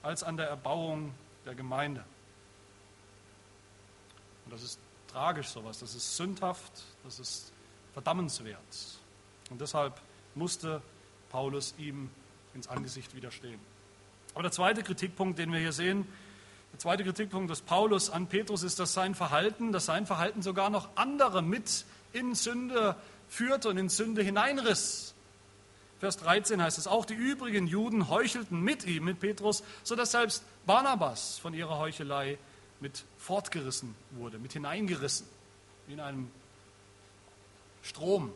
[0.04, 1.14] als an der Erbauung
[1.46, 2.04] der Gemeinde.
[4.46, 4.80] Und das ist
[5.16, 6.74] tragisch sowas, das ist sündhaft,
[7.06, 7.54] das ist
[7.94, 8.60] verdammenswert.
[9.50, 9.94] Und deshalb
[10.36, 10.82] musste
[11.30, 12.10] Paulus ihm
[12.54, 13.62] ins Angesicht widerstehen.
[14.34, 16.06] Aber der zweite Kritikpunkt, den wir hier sehen,
[16.74, 20.70] der zweite Kritikpunkt des Paulus an Petrus ist, dass sein Verhalten, dass sein Verhalten sogar
[20.70, 22.98] noch andere mit in Sünde
[23.30, 25.14] führte und in Sünde hineinriss.
[26.02, 30.44] Vers 13 heißt es, auch die übrigen Juden heuchelten mit ihm, mit Petrus, sodass selbst
[30.66, 32.38] Barnabas von ihrer Heuchelei
[32.80, 35.28] mit fortgerissen wurde, mit hineingerissen,
[35.88, 36.32] wie in einem
[37.84, 38.32] Strom.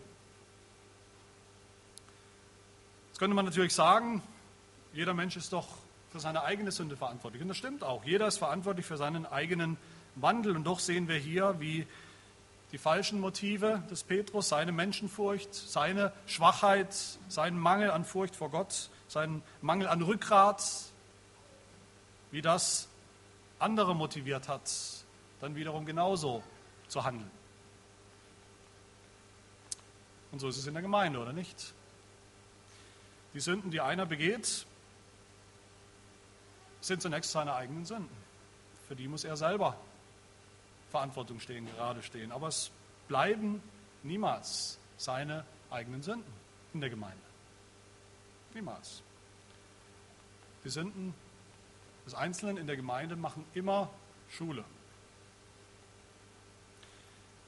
[3.10, 4.22] Jetzt könnte man natürlich sagen,
[4.94, 5.68] jeder Mensch ist doch
[6.12, 7.42] für seine eigene Sünde verantwortlich.
[7.42, 8.04] Und das stimmt auch.
[8.04, 9.78] Jeder ist verantwortlich für seinen eigenen
[10.16, 10.56] Wandel.
[10.56, 11.86] Und doch sehen wir hier, wie
[12.72, 16.96] die falschen Motive des Petrus, seine Menschenfurcht, seine Schwachheit,
[17.28, 20.64] seinen Mangel an Furcht vor Gott, seinen Mangel an Rückgrat,
[22.32, 22.89] wie das
[23.60, 24.72] andere motiviert hat,
[25.42, 26.44] dann wiederum genauso
[26.88, 27.32] zu handeln.
[30.32, 31.74] Und so ist es in der Gemeinde, oder nicht?
[33.34, 34.66] Die Sünden, die einer begeht,
[36.82, 38.16] sind zunächst seine eigenen Sünden.
[38.88, 39.76] Für die muss er selber
[40.90, 42.32] Verantwortung stehen, gerade stehen.
[42.32, 42.72] Aber es
[43.08, 43.62] bleiben
[44.04, 46.34] niemals seine eigenen Sünden
[46.74, 47.18] in der Gemeinde.
[48.54, 49.04] Niemals.
[50.64, 51.14] Die Sünden
[52.06, 53.90] des Einzelnen in der Gemeinde machen immer
[54.30, 54.64] Schule.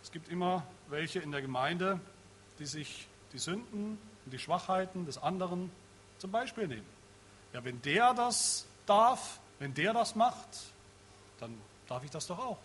[0.04, 2.00] Es gibt immer welche in der Gemeinde,
[2.60, 5.72] die sich die Sünden und die Schwachheiten des anderen
[6.18, 6.88] zum Beispiel nehmen.
[7.54, 10.48] Ja, wenn der das darf, wenn der das macht,
[11.40, 12.58] dann darf ich das doch auch.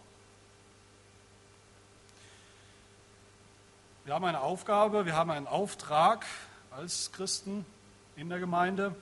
[4.04, 6.24] Wir haben eine Aufgabe, wir haben einen Auftrag
[6.70, 7.66] als Christen
[8.14, 8.94] in der Gemeinde,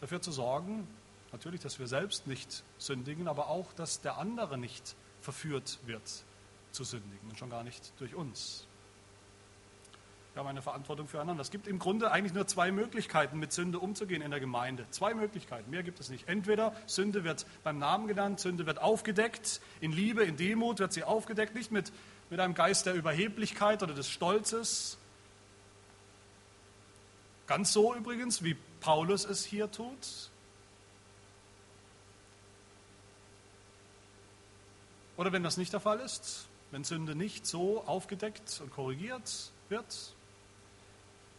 [0.00, 0.86] dafür zu sorgen,
[1.36, 6.24] natürlich, dass wir selbst nicht sündigen, aber auch, dass der andere nicht verführt wird
[6.72, 8.66] zu sündigen und schon gar nicht durch uns.
[10.32, 11.42] Wir haben eine Verantwortung füreinander.
[11.42, 14.86] Es gibt im Grunde eigentlich nur zwei Möglichkeiten, mit Sünde umzugehen in der Gemeinde.
[14.90, 16.28] Zwei Möglichkeiten, mehr gibt es nicht.
[16.28, 21.04] Entweder Sünde wird beim Namen genannt, Sünde wird aufgedeckt, in Liebe, in Demut wird sie
[21.04, 21.92] aufgedeckt, nicht mit,
[22.30, 24.98] mit einem Geist der Überheblichkeit oder des Stolzes.
[27.46, 30.30] Ganz so übrigens, wie Paulus es hier tut.
[35.16, 40.14] Oder wenn das nicht der Fall ist, wenn Sünde nicht so aufgedeckt und korrigiert wird,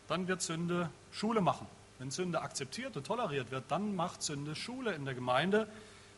[0.08, 1.68] dann wird Sünde Schule machen.
[2.00, 5.68] Wenn Sünde akzeptiert und toleriert wird, dann macht Sünde Schule in der Gemeinde.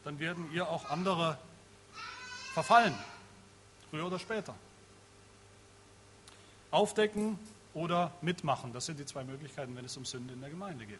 [0.03, 1.37] Dann werden ihr auch andere
[2.53, 2.95] verfallen,
[3.89, 4.55] früher oder später.
[6.71, 7.39] Aufdecken
[7.73, 10.99] oder mitmachen, das sind die zwei Möglichkeiten, wenn es um Sünde in der Gemeinde geht.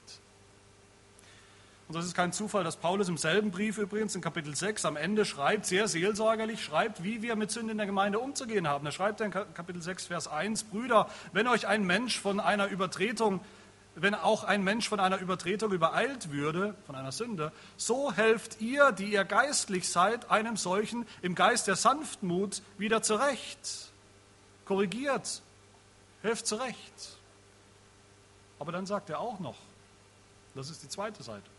[1.89, 4.95] Und das ist kein Zufall, dass Paulus im selben Brief übrigens in Kapitel 6 am
[4.95, 8.85] Ende schreibt, sehr seelsorgerlich schreibt, wie wir mit Sünde in der Gemeinde umzugehen haben.
[8.85, 13.41] Er schreibt in Kapitel 6, Vers 1, Brüder, wenn euch ein Mensch von einer Übertretung,
[13.95, 18.91] wenn auch ein Mensch von einer Übertretung übereilt würde, von einer Sünde, so helft ihr,
[18.91, 23.91] die ihr geistlich seid, einem solchen im Geist der Sanftmut wieder zurecht.
[24.65, 25.41] Korrigiert,
[26.21, 27.17] helft zurecht.
[28.59, 29.57] Aber dann sagt er auch noch,
[30.53, 31.49] das ist die zweite Seite,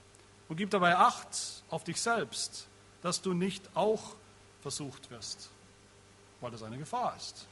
[0.50, 2.66] und gib dabei Acht auf dich selbst,
[3.02, 4.16] dass du nicht auch
[4.62, 5.48] versucht wirst,
[6.40, 7.46] weil das eine Gefahr ist,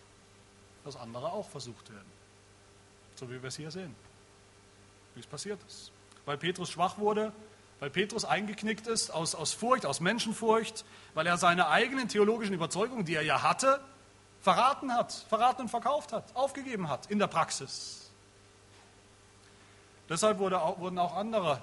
[0.84, 2.10] dass andere auch versucht werden.
[3.14, 3.94] So wie wir es hier sehen,
[5.14, 5.92] wie es passiert ist.
[6.26, 7.32] Weil Petrus schwach wurde,
[7.78, 10.84] weil Petrus eingeknickt ist aus, aus Furcht, aus Menschenfurcht,
[11.14, 13.80] weil er seine eigenen theologischen Überzeugungen, die er ja hatte,
[14.40, 18.10] verraten hat, verraten und verkauft hat, aufgegeben hat in der Praxis.
[20.08, 21.62] Deshalb wurde, wurden auch andere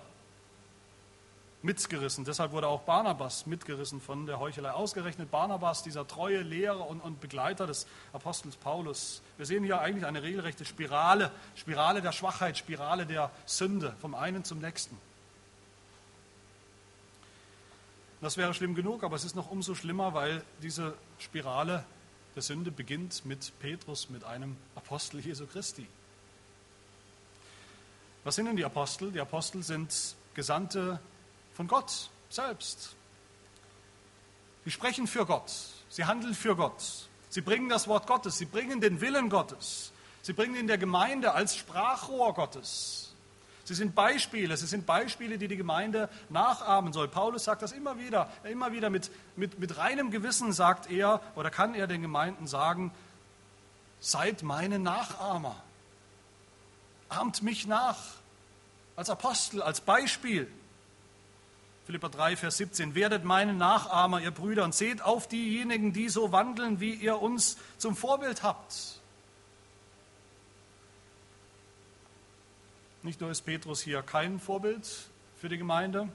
[1.66, 2.24] mitgerissen.
[2.24, 4.72] Deshalb wurde auch Barnabas mitgerissen von der Heuchelei.
[4.72, 9.22] Ausgerechnet Barnabas, dieser treue Lehrer und, und Begleiter des Apostels Paulus.
[9.38, 14.44] Wir sehen hier eigentlich eine regelrechte Spirale, Spirale der Schwachheit, Spirale der Sünde, vom einen
[14.44, 14.98] zum nächsten.
[18.22, 21.84] Das wäre schlimm genug, aber es ist noch umso schlimmer, weil diese Spirale
[22.36, 25.88] der Sünde beginnt mit Petrus, mit einem Apostel Jesu Christi.
[28.24, 29.12] Was sind denn die Apostel?
[29.12, 31.00] Die Apostel sind Gesandte
[31.56, 32.96] von Gott selbst.
[34.64, 35.52] Sie sprechen für Gott,
[35.90, 39.92] sie handeln für Gott, sie bringen das Wort Gottes, sie bringen den Willen Gottes,
[40.22, 43.14] sie bringen in der Gemeinde als Sprachrohr Gottes.
[43.64, 47.08] Sie sind Beispiele, sie sind Beispiele, die die Gemeinde nachahmen soll.
[47.08, 51.50] Paulus sagt das immer wieder, immer wieder mit, mit, mit reinem Gewissen sagt er oder
[51.50, 52.92] kann er den Gemeinden sagen,
[54.00, 55.56] seid meine Nachahmer,
[57.10, 57.98] ahmt mich nach
[58.96, 60.48] als Apostel, als Beispiel.
[61.86, 62.96] Philippa 3, Vers 17.
[62.96, 67.58] Werdet meine Nachahmer, ihr Brüder, und seht auf diejenigen, die so wandeln, wie ihr uns
[67.78, 69.00] zum Vorbild habt.
[73.04, 74.88] Nicht nur ist Petrus hier kein Vorbild
[75.38, 76.10] für die Gemeinde,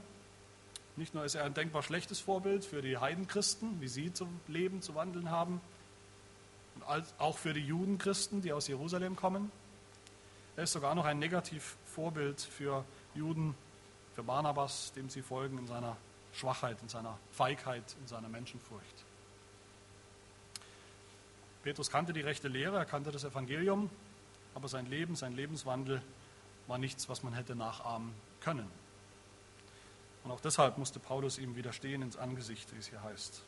[0.97, 4.81] nicht nur ist er ein denkbar schlechtes Vorbild für die Heidenchristen, wie sie zu leben,
[4.81, 5.61] zu wandeln haben,
[6.75, 6.83] und
[7.17, 9.53] auch für die Judenchristen, die aus Jerusalem kommen.
[10.57, 12.83] Er ist sogar noch ein Negativvorbild für
[13.15, 13.55] Juden,
[14.21, 15.97] für Barnabas, dem sie folgen in seiner
[16.31, 19.03] Schwachheit, in seiner Feigheit, in seiner Menschenfurcht.
[21.63, 23.89] Petrus kannte die rechte Lehre, er kannte das Evangelium,
[24.53, 26.03] aber sein Leben, sein Lebenswandel
[26.67, 28.69] war nichts, was man hätte nachahmen können.
[30.23, 33.41] Und auch deshalb musste Paulus ihm widerstehen ins Angesicht, wie es hier heißt.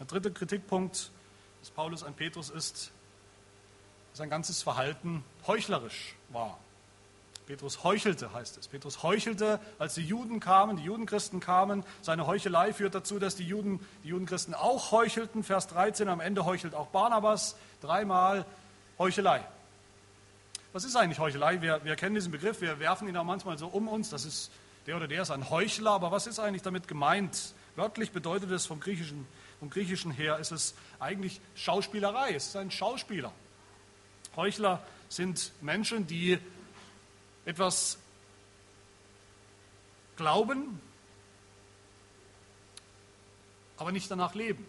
[0.00, 1.12] Der dritte Kritikpunkt
[1.60, 2.90] des Paulus an Petrus ist,
[4.10, 6.58] dass sein ganzes Verhalten heuchlerisch war.
[7.46, 8.68] Petrus heuchelte, heißt es.
[8.68, 11.84] Petrus heuchelte, als die Juden kamen, die Judenchristen kamen.
[12.00, 15.42] Seine Heuchelei führt dazu, dass die Juden, die Judenchristen auch heuchelten.
[15.44, 17.56] Vers 13, am Ende heuchelt auch Barnabas.
[17.82, 18.46] Dreimal
[18.98, 19.46] Heuchelei.
[20.72, 21.60] Was ist eigentlich Heuchelei?
[21.60, 24.08] Wir, wir kennen diesen Begriff, wir werfen ihn auch manchmal so um uns.
[24.08, 24.50] Das ist,
[24.86, 25.90] der oder der ist ein Heuchler.
[25.90, 27.54] Aber was ist eigentlich damit gemeint?
[27.76, 29.26] Wörtlich bedeutet es vom Griechischen,
[29.60, 32.34] vom Griechischen her, ist es eigentlich Schauspielerei.
[32.34, 33.32] Es ist ein Schauspieler.
[34.34, 36.38] Heuchler sind Menschen, die
[37.44, 37.98] etwas
[40.16, 40.80] glauben,
[43.76, 44.66] aber nicht danach leben.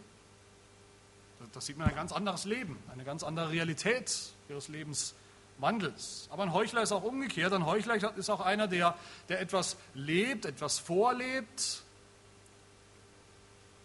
[1.54, 6.28] Das sieht man ein ganz anderes Leben, eine ganz andere Realität ihres Lebenswandels.
[6.32, 7.54] Aber ein Heuchler ist auch umgekehrt.
[7.54, 8.98] Ein Heuchler ist auch einer, der,
[9.30, 11.84] der etwas lebt, etwas vorlebt,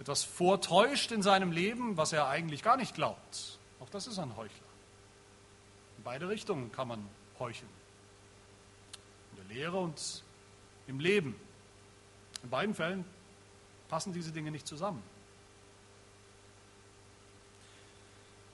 [0.00, 3.58] etwas vortäuscht in seinem Leben, was er eigentlich gar nicht glaubt.
[3.80, 4.66] Auch das ist ein Heuchler.
[5.98, 7.06] In beide Richtungen kann man
[7.38, 7.68] heucheln.
[9.48, 10.22] Lehre und
[10.86, 11.34] im Leben.
[12.42, 13.04] In beiden Fällen
[13.88, 15.02] passen diese Dinge nicht zusammen.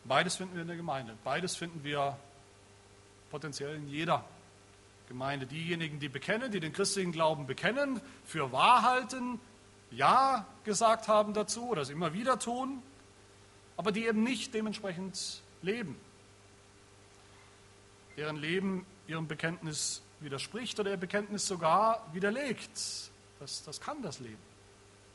[0.04, 1.16] Beides finden wir in der Gemeinde.
[1.24, 2.16] Beides finden wir
[3.30, 4.24] potenziell in jeder
[5.08, 5.46] Gemeinde.
[5.46, 9.40] Diejenigen, die bekennen, die den christlichen Glauben bekennen, für wahr halten,
[9.90, 12.82] Ja gesagt haben dazu oder es immer wieder tun,
[13.76, 15.96] aber die eben nicht dementsprechend leben.
[18.16, 22.70] Deren Leben ihrem Bekenntnis widerspricht oder ihr Bekenntnis sogar widerlegt.
[23.38, 24.42] Das, das kann das Leben.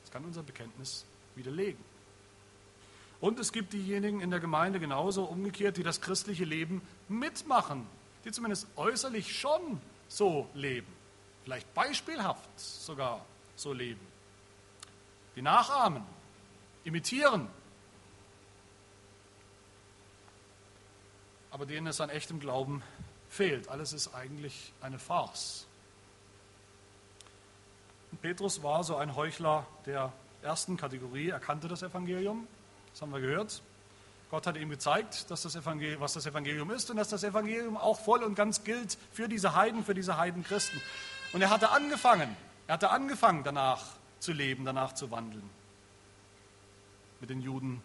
[0.04, 1.84] Das kann unser Bekenntnis widerlegen.
[3.20, 7.88] Und es gibt diejenigen in der Gemeinde genauso umgekehrt, die das christliche Leben mitmachen,
[8.26, 10.88] die zumindest äußerlich schon so leben,
[11.44, 13.24] vielleicht beispielhaft sogar
[13.56, 14.02] so leben,
[15.36, 16.04] die nachahmen,
[16.84, 17.48] imitieren,
[21.52, 22.82] aber denen es an echtem Glauben
[23.32, 23.70] fehlt.
[23.70, 25.66] Alles ist eigentlich eine Farce.
[28.12, 30.12] Und Petrus war so ein Heuchler der
[30.44, 31.30] ersten Kategorie.
[31.30, 32.48] Er kannte das Evangelium,
[32.92, 33.62] das haben wir gehört.
[34.30, 38.00] Gott hat ihm gezeigt, dass das was das Evangelium ist und dass das Evangelium auch
[38.00, 40.82] voll und ganz gilt für diese Heiden, für diese Heidenchristen.
[41.34, 42.36] Und er hatte angefangen,
[42.68, 43.84] er hatte angefangen danach
[44.20, 45.50] zu leben, danach zu wandeln.
[47.20, 47.82] Mit den Juden,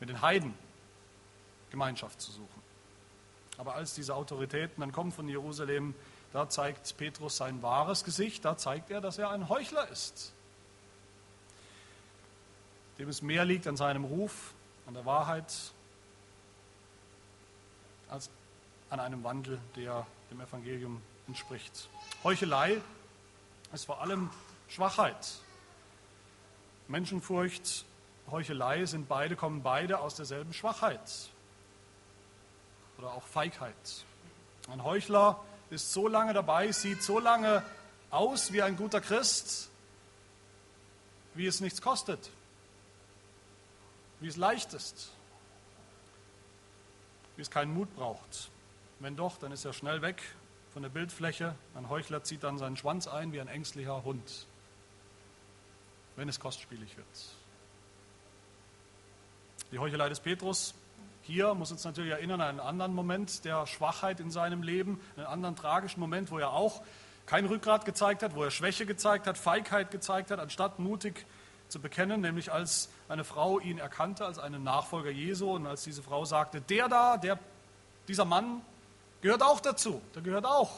[0.00, 0.54] mit den Heiden
[1.70, 2.67] Gemeinschaft zu suchen.
[3.58, 5.94] Aber als diese Autoritäten dann kommen von Jerusalem,
[6.32, 10.32] da zeigt Petrus sein wahres Gesicht, da zeigt er, dass er ein Heuchler ist.
[12.98, 14.54] Dem es mehr liegt an seinem Ruf,
[14.86, 15.52] an der Wahrheit,
[18.08, 18.30] als
[18.90, 21.88] an einem Wandel, der dem Evangelium entspricht.
[22.22, 22.80] Heuchelei
[23.72, 24.30] ist vor allem
[24.68, 25.34] Schwachheit.
[26.86, 27.84] Menschenfurcht,
[28.30, 31.30] Heuchelei sind beide, kommen beide aus derselben Schwachheit
[32.98, 33.74] oder auch Feigheit.
[34.70, 37.62] Ein Heuchler ist so lange dabei, sieht so lange
[38.10, 39.70] aus wie ein guter Christ,
[41.34, 42.30] wie es nichts kostet,
[44.20, 45.10] wie es leicht ist,
[47.36, 48.50] wie es keinen Mut braucht.
[48.98, 50.22] Wenn doch, dann ist er schnell weg
[50.72, 51.54] von der Bildfläche.
[51.74, 54.46] Ein Heuchler zieht dann seinen Schwanz ein wie ein ängstlicher Hund,
[56.16, 57.06] wenn es kostspielig wird.
[59.70, 60.74] Die Heuchelei des Petrus
[61.28, 65.26] hier muss uns natürlich erinnern an einen anderen Moment der Schwachheit in seinem Leben, einen
[65.26, 66.82] anderen tragischen Moment, wo er auch
[67.26, 71.26] kein Rückgrat gezeigt hat, wo er Schwäche gezeigt hat, Feigheit gezeigt hat, anstatt mutig
[71.68, 76.02] zu bekennen, nämlich als eine Frau ihn erkannte als einen Nachfolger Jesu und als diese
[76.02, 77.38] Frau sagte, der da, der,
[78.08, 78.62] dieser Mann
[79.20, 80.70] gehört auch dazu, der gehört auch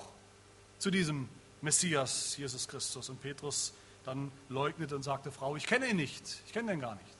[0.78, 1.28] zu diesem
[1.60, 3.08] Messias, Jesus Christus.
[3.08, 3.72] Und Petrus
[4.04, 7.19] dann leugnete und sagte, Frau, ich kenne ihn nicht, ich kenne ihn gar nicht.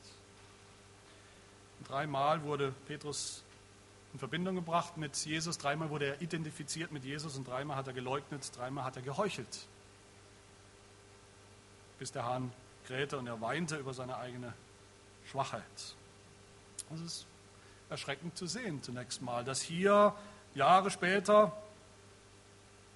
[1.87, 3.43] Dreimal wurde Petrus
[4.13, 7.93] in Verbindung gebracht mit Jesus, dreimal wurde er identifiziert mit Jesus und dreimal hat er
[7.93, 9.67] geleugnet, dreimal hat er geheuchelt.
[11.97, 12.51] Bis der Hahn
[12.85, 14.53] krähte und er weinte über seine eigene
[15.29, 15.95] Schwachheit.
[16.89, 17.25] Das ist
[17.89, 20.13] erschreckend zu sehen zunächst mal, dass hier
[20.55, 21.55] Jahre später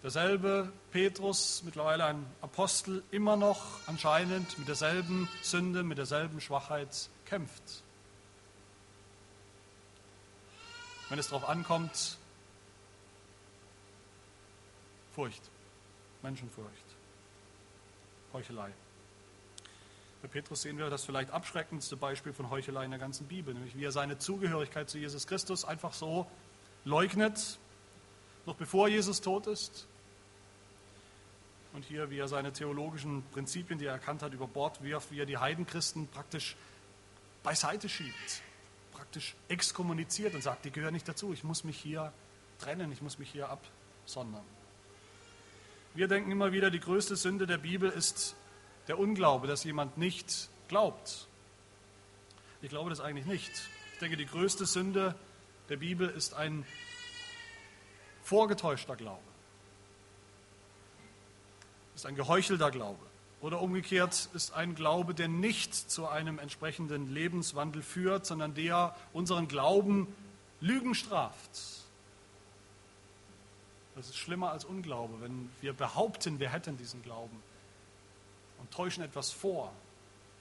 [0.03, 7.84] derselbe Petrus, mittlerweile ein Apostel, immer noch anscheinend mit derselben Sünde, mit derselben Schwachheit kämpft.
[11.09, 12.17] Wenn es darauf ankommt,
[15.13, 15.41] Furcht,
[16.23, 16.85] Menschenfurcht,
[18.33, 18.73] Heuchelei.
[20.21, 23.77] Bei Petrus sehen wir das vielleicht abschreckendste Beispiel von Heuchelei in der ganzen Bibel, nämlich
[23.77, 26.29] wie er seine Zugehörigkeit zu Jesus Christus einfach so
[26.83, 27.59] leugnet,
[28.45, 29.87] noch bevor Jesus tot ist.
[31.73, 35.19] Und hier, wie er seine theologischen Prinzipien, die er erkannt hat, über Bord wirft, wie
[35.19, 36.55] er die Heidenchristen praktisch
[37.43, 38.41] beiseite schiebt,
[38.95, 42.13] praktisch exkommuniziert und sagt, die gehören nicht dazu, ich muss mich hier
[42.59, 44.43] trennen, ich muss mich hier absondern.
[45.93, 48.35] Wir denken immer wieder, die größte Sünde der Bibel ist
[48.87, 51.27] der Unglaube, dass jemand nicht glaubt.
[52.61, 53.51] Ich glaube das eigentlich nicht.
[53.93, 55.15] Ich denke, die größte Sünde
[55.69, 56.65] der Bibel ist ein
[58.23, 59.23] vorgetäuschter Glaube.
[61.95, 63.05] Ist ein geheuchelter Glaube.
[63.41, 69.47] Oder umgekehrt ist ein Glaube, der nicht zu einem entsprechenden Lebenswandel führt, sondern der unseren
[69.47, 70.07] Glauben
[70.61, 71.51] Lügen straft.
[73.95, 77.41] Das ist schlimmer als Unglaube, wenn wir behaupten, wir hätten diesen Glauben
[78.59, 79.71] und täuschen etwas vor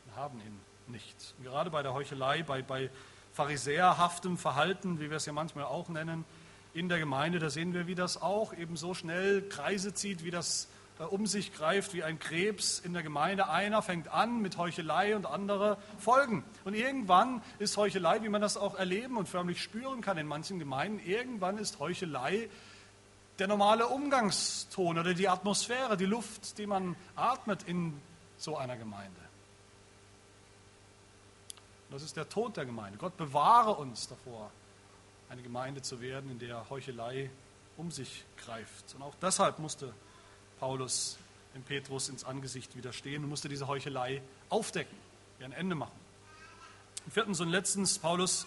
[0.07, 1.35] und haben ihn nicht.
[1.38, 2.90] Und gerade bei der Heuchelei, bei, bei
[3.33, 6.24] pharisäerhaftem Verhalten, wie wir es ja manchmal auch nennen,
[6.72, 10.33] in der Gemeinde, da sehen wir, wie das auch eben so schnell Kreise zieht, wie
[10.33, 13.48] das um sich greift wie ein Krebs in der Gemeinde.
[13.48, 16.44] Einer fängt an mit Heuchelei und andere folgen.
[16.64, 20.59] Und irgendwann ist Heuchelei, wie man das auch erleben und förmlich spüren kann in manchen
[20.59, 22.48] Gemeinden, irgendwann ist Heuchelei
[23.38, 28.00] der normale Umgangston oder die Atmosphäre, die Luft, die man atmet in
[28.38, 29.20] so einer Gemeinde.
[31.90, 32.98] Das ist der Tod der Gemeinde.
[32.98, 34.50] Gott bewahre uns davor,
[35.28, 37.30] eine Gemeinde zu werden, in der Heuchelei
[37.76, 38.94] um sich greift.
[38.94, 39.92] Und auch deshalb musste
[40.58, 41.18] Paulus
[41.54, 44.96] dem Petrus ins Angesicht widerstehen und musste diese Heuchelei aufdecken,
[45.38, 45.92] ihr ein Ende machen.
[47.05, 48.46] Und viertens und letztens, Paulus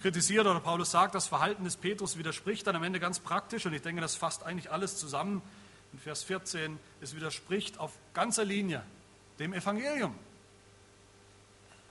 [0.00, 3.72] kritisiert oder Paulus sagt, das Verhalten des Petrus widerspricht dann am Ende ganz praktisch und
[3.72, 5.42] ich denke, das fasst eigentlich alles zusammen.
[5.92, 8.82] In Vers 14, es widerspricht auf ganzer Linie
[9.38, 10.14] dem Evangelium.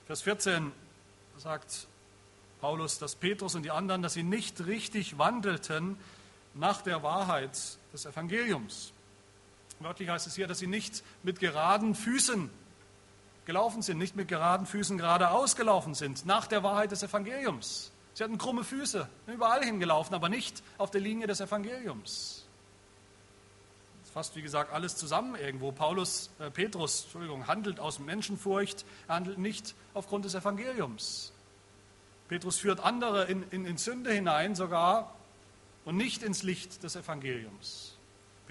[0.07, 0.71] Vers 14
[1.37, 1.87] sagt
[2.59, 5.97] Paulus, dass Petrus und die anderen, dass sie nicht richtig wandelten
[6.53, 7.57] nach der Wahrheit
[7.93, 8.91] des Evangeliums.
[9.83, 12.49] Wörtlich heißt es hier, dass sie nicht mit geraden Füßen
[13.45, 17.91] gelaufen sind, nicht mit geraden Füßen geradeaus gelaufen sind, nach der Wahrheit des Evangeliums.
[18.13, 22.45] Sie hatten krumme Füße, überall hingelaufen, aber nicht auf der Linie des Evangeliums.
[24.13, 25.71] fasst wie gesagt alles zusammen irgendwo.
[25.71, 31.31] Paulus, äh, Petrus, Entschuldigung, handelt aus Menschenfurcht, er handelt nicht aufgrund des Evangeliums.
[32.27, 35.15] Petrus führt andere in, in, in Sünde hinein sogar
[35.85, 37.90] und nicht ins Licht des Evangeliums.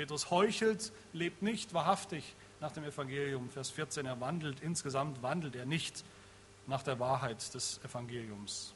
[0.00, 3.50] Petrus heuchelt, lebt nicht wahrhaftig nach dem Evangelium.
[3.50, 6.06] Vers 14, er wandelt, insgesamt wandelt er nicht
[6.66, 8.72] nach der Wahrheit des Evangeliums.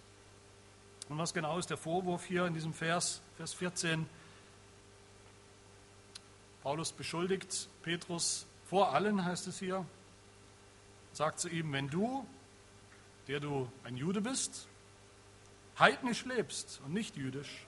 [1.08, 4.06] Und was genau ist der Vorwurf hier in diesem Vers, Vers 14?
[6.62, 9.86] Paulus beschuldigt Petrus vor allen, heißt es hier,
[11.14, 12.26] sagt zu ihm, wenn du,
[13.28, 14.66] der du ein Jude bist,
[15.78, 17.66] heidnisch lebst und nicht jüdisch,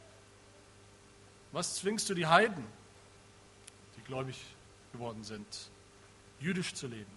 [1.52, 2.66] was zwingst du die Heiden,
[4.07, 4.40] gläubig
[4.92, 5.46] geworden sind,
[6.40, 7.11] jüdisch zu leben?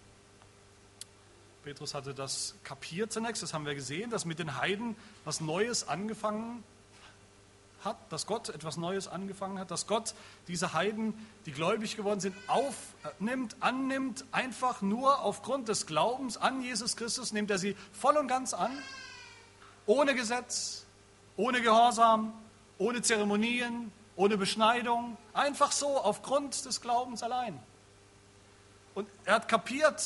[1.63, 5.87] Petrus hatte das kapiert zunächst, das haben wir gesehen, dass mit den Heiden was Neues
[5.87, 6.63] angefangen
[7.83, 10.13] hat, dass Gott etwas Neues angefangen hat, dass Gott
[10.47, 11.13] diese Heiden,
[11.45, 17.51] die gläubig geworden sind, aufnimmt, annimmt, einfach nur aufgrund des Glaubens an Jesus Christus, nimmt
[17.51, 18.71] er sie voll und ganz an,
[19.85, 20.85] ohne Gesetz,
[21.37, 22.33] ohne Gehorsam,
[22.77, 27.57] ohne Zeremonien, ohne Beschneidung, einfach so aufgrund des Glaubens allein.
[28.93, 30.03] Und er hat kapiert,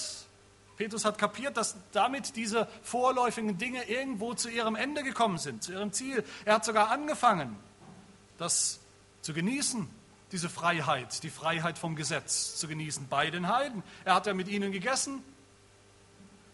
[0.78, 5.72] Petrus hat kapiert, dass damit diese vorläufigen Dinge irgendwo zu ihrem Ende gekommen sind, zu
[5.72, 6.24] ihrem Ziel.
[6.46, 7.58] Er hat sogar angefangen,
[8.38, 8.82] das
[9.22, 9.90] zu genießen,
[10.32, 13.82] diese Freiheit, die Freiheit vom Gesetz zu genießen bei den Heiden.
[14.06, 15.24] Er hat ja mit ihnen gegessen.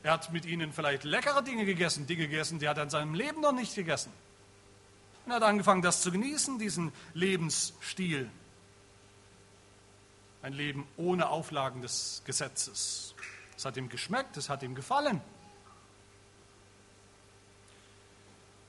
[0.02, 3.16] Er hat mit ihnen vielleicht leckere Dinge gegessen, Dinge gegessen, die hat er in seinem
[3.16, 4.14] Leben noch nicht gegessen.
[5.30, 8.30] Er hat angefangen, das zu genießen, diesen Lebensstil.
[10.42, 13.14] Ein Leben ohne Auflagen des Gesetzes.
[13.56, 15.22] Es hat ihm geschmeckt, es hat ihm gefallen.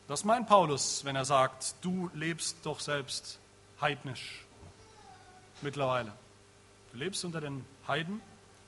[0.07, 3.39] Das meint Paulus, wenn er sagt, du lebst doch selbst
[3.81, 4.45] heidnisch
[5.63, 6.13] mittlerweile.
[6.93, 8.21] Du lebst unter den Heiden,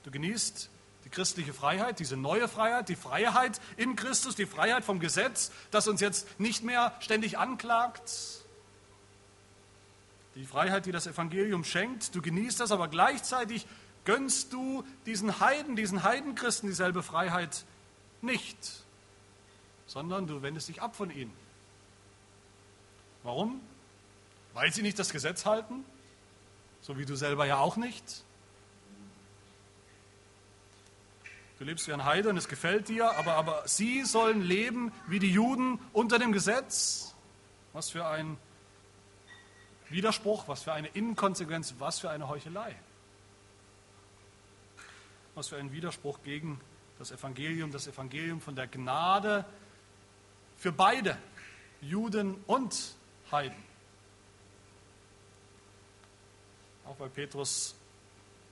[0.03, 0.69] du genießt
[1.13, 6.01] christliche Freiheit, diese neue Freiheit, die Freiheit in Christus, die Freiheit vom Gesetz, das uns
[6.01, 8.11] jetzt nicht mehr ständig anklagt.
[10.35, 13.65] Die Freiheit, die das Evangelium schenkt, du genießt das, aber gleichzeitig
[14.03, 17.63] gönnst du diesen Heiden, diesen Heidenchristen dieselbe Freiheit
[18.21, 18.57] nicht,
[19.85, 21.33] sondern du wendest dich ab von ihnen.
[23.21, 23.61] Warum?
[24.53, 25.85] Weil sie nicht das Gesetz halten,
[26.81, 28.23] so wie du selber ja auch nicht.
[31.63, 35.19] Du lebst wie ein Heide und es gefällt dir, aber, aber sie sollen leben wie
[35.19, 37.15] die Juden unter dem Gesetz.
[37.71, 38.35] Was für ein
[39.87, 42.75] Widerspruch, was für eine Inkonsequenz, was für eine Heuchelei.
[45.35, 46.59] Was für ein Widerspruch gegen
[46.99, 49.45] das Evangelium, das Evangelium von der Gnade
[50.57, 51.17] für beide,
[51.79, 52.93] Juden und
[53.31, 53.63] Heiden.
[56.83, 57.73] Auch weil Petrus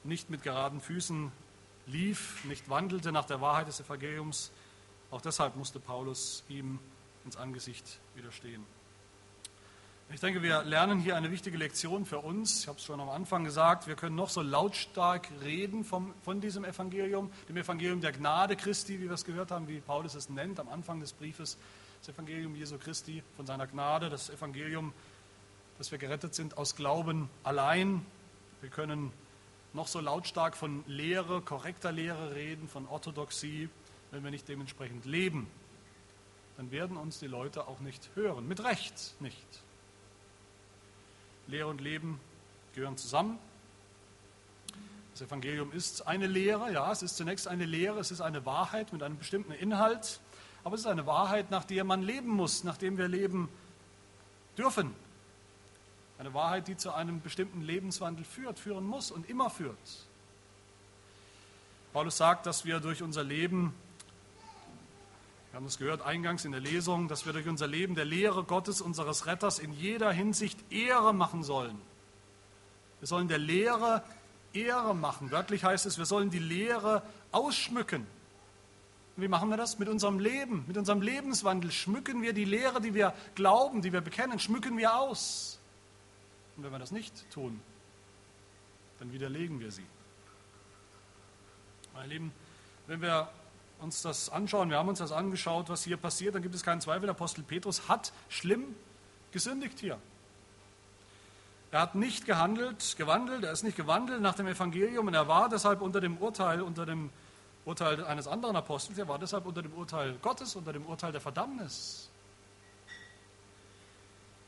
[0.06, 1.34] nicht mit geraden Füßen
[1.92, 4.52] lief, nicht wandelte nach der Wahrheit des Evangeliums,
[5.12, 6.80] auch deshalb musste Paulus ihm
[7.26, 8.66] ins Angesicht widerstehen.
[10.14, 12.62] Ich denke, wir lernen hier eine wichtige Lektion für uns.
[12.62, 16.42] Ich habe es schon am Anfang gesagt, wir können noch so lautstark reden vom, von
[16.42, 20.30] diesem Evangelium, dem Evangelium der Gnade Christi, wie wir es gehört haben, wie Paulus es
[20.30, 21.58] nennt am Anfang des Briefes,
[22.02, 24.92] das Evangelium Jesu Christi, von seiner Gnade, das Evangelium,
[25.78, 28.06] dass wir gerettet sind aus Glauben allein.
[28.60, 29.14] Wir können
[29.74, 33.70] noch so lautstark von Lehre, korrekter Lehre reden, von Orthodoxie,
[34.12, 35.48] wenn wir nicht dementsprechend leben,
[36.58, 39.64] dann werden uns die Leute auch nicht hören, mit Recht nicht.
[41.48, 42.20] Lehre und Leben
[42.76, 43.40] gehören zusammen.
[45.14, 48.94] Das Evangelium ist eine Lehre, ja, es ist zunächst eine Lehre, es ist eine Wahrheit
[48.94, 50.20] mit einem bestimmten Inhalt,
[50.64, 53.50] aber es ist eine Wahrheit, nach der man leben muss, nach dem wir leben
[54.58, 54.94] dürfen.
[56.22, 60.06] Eine Wahrheit, die zu einem bestimmten Lebenswandel führt, führen muss und immer führt.
[61.94, 63.74] Paulus sagt, dass wir durch unser Leben
[65.50, 68.44] wir haben es gehört eingangs in der Lesung, dass wir durch unser Leben der Lehre
[68.44, 71.82] Gottes, unseres Retters, in jeder Hinsicht Ehre machen sollen.
[73.00, 74.04] Wir sollen der Lehre
[74.54, 75.32] Ehre machen.
[75.32, 77.02] Wörtlich heißt es, wir sollen die Lehre
[77.32, 78.06] ausschmücken.
[79.18, 79.80] Und wie machen wir das?
[79.80, 84.02] Mit unserem Leben, mit unserem Lebenswandel schmücken wir die Lehre, die wir glauben, die wir
[84.02, 85.58] bekennen, schmücken wir aus.
[86.62, 87.60] Und wenn wir das nicht tun,
[89.00, 89.86] dann widerlegen wir sie.
[91.96, 92.32] Meine Lieben,
[92.86, 93.32] wenn wir
[93.80, 96.80] uns das anschauen, wir haben uns das angeschaut, was hier passiert, dann gibt es keinen
[96.80, 98.76] Zweifel, der Apostel Petrus hat schlimm
[99.32, 99.98] gesündigt hier.
[101.72, 105.50] Er hat nicht gehandelt, gewandelt, er ist nicht gewandelt nach dem Evangelium und er war
[105.50, 107.10] deshalb unter dem Urteil, unter dem
[107.66, 111.22] Urteil eines anderen Apostels, er war deshalb unter dem Urteil Gottes, unter dem Urteil der
[111.22, 112.12] Verdammnis.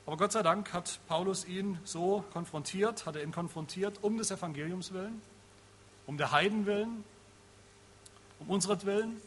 [0.05, 4.31] Aber Gott sei Dank hat Paulus ihn so konfrontiert, hat er ihn konfrontiert um des
[4.31, 5.21] Evangeliums willen,
[6.07, 7.05] um der Heiden willen,
[8.39, 9.21] um unseren Willen.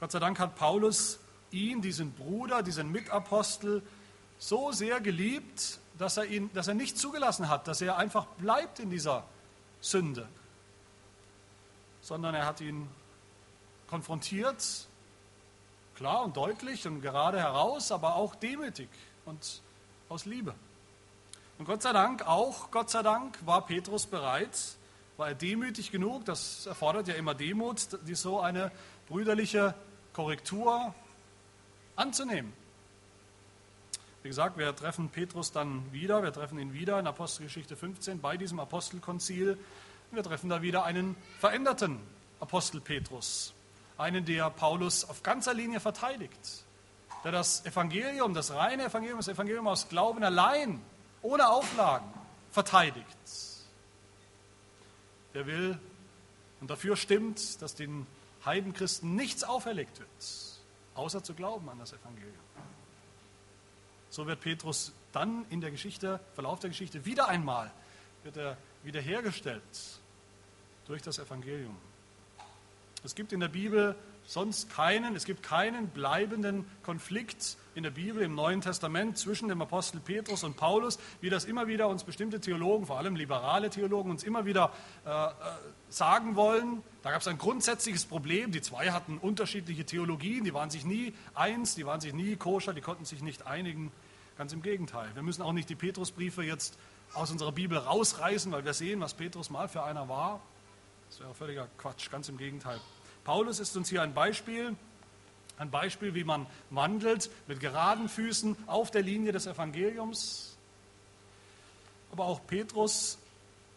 [0.00, 1.18] Gott sei Dank hat Paulus
[1.50, 3.82] ihn, diesen Bruder, diesen Mitapostel,
[4.38, 8.78] so sehr geliebt, dass er, ihn, dass er nicht zugelassen hat, dass er einfach bleibt
[8.78, 9.24] in dieser
[9.80, 10.28] Sünde,
[12.00, 12.88] sondern er hat ihn
[13.86, 14.86] konfrontiert,
[15.96, 18.88] klar und deutlich und gerade heraus, aber auch demütig
[19.24, 19.62] und
[20.08, 20.54] aus Liebe.
[21.58, 24.56] Und Gott sei Dank, auch Gott sei Dank, war Petrus bereit,
[25.16, 28.70] war er demütig genug, das erfordert ja immer Demut, die so eine
[29.08, 29.74] brüderliche
[30.12, 30.94] Korrektur
[31.96, 32.52] anzunehmen.
[34.22, 38.36] Wie gesagt, wir treffen Petrus dann wieder, wir treffen ihn wieder in Apostelgeschichte 15 bei
[38.36, 39.56] diesem Apostelkonzil.
[40.10, 42.00] Wir treffen da wieder einen veränderten
[42.40, 43.54] Apostel Petrus,
[43.98, 46.64] einen, der Paulus auf ganzer Linie verteidigt,
[47.24, 50.82] der das Evangelium, das reine Evangelium, das Evangelium aus Glauben allein,
[51.22, 52.12] ohne Auflagen,
[52.50, 53.06] verteidigt.
[55.34, 55.78] Der will
[56.60, 58.06] und dafür stimmt, dass den
[58.44, 60.08] Heidenchristen nichts auferlegt wird,
[60.94, 62.34] außer zu glauben an das Evangelium.
[64.08, 67.70] So wird Petrus dann in der Geschichte, Verlauf der Geschichte, wieder einmal
[68.22, 69.62] wird er wiederhergestellt
[70.86, 71.76] durch das Evangelium.
[73.04, 73.94] Es gibt in der Bibel
[74.26, 79.62] sonst keinen, es gibt keinen bleibenden Konflikt in der Bibel im Neuen Testament zwischen dem
[79.62, 84.10] Apostel Petrus und Paulus, wie das immer wieder uns bestimmte Theologen, vor allem liberale Theologen,
[84.10, 84.72] uns immer wieder
[85.04, 85.30] äh, äh
[85.88, 86.82] sagen wollen.
[87.02, 88.50] Da gab es ein grundsätzliches Problem.
[88.50, 92.74] Die zwei hatten unterschiedliche Theologien, die waren sich nie eins, die waren sich nie koscher,
[92.74, 93.92] die konnten sich nicht einigen.
[94.36, 95.08] Ganz im Gegenteil.
[95.14, 96.76] Wir müssen auch nicht die Petrusbriefe jetzt
[97.14, 100.42] aus unserer Bibel rausreißen, weil wir sehen, was Petrus mal für einer war.
[101.08, 102.80] Das wäre völliger Quatsch, ganz im Gegenteil.
[103.24, 104.76] Paulus ist uns hier ein Beispiel,
[105.58, 110.56] ein Beispiel, wie man wandelt mit geraden Füßen auf der Linie des Evangeliums.
[112.12, 113.18] Aber auch Petrus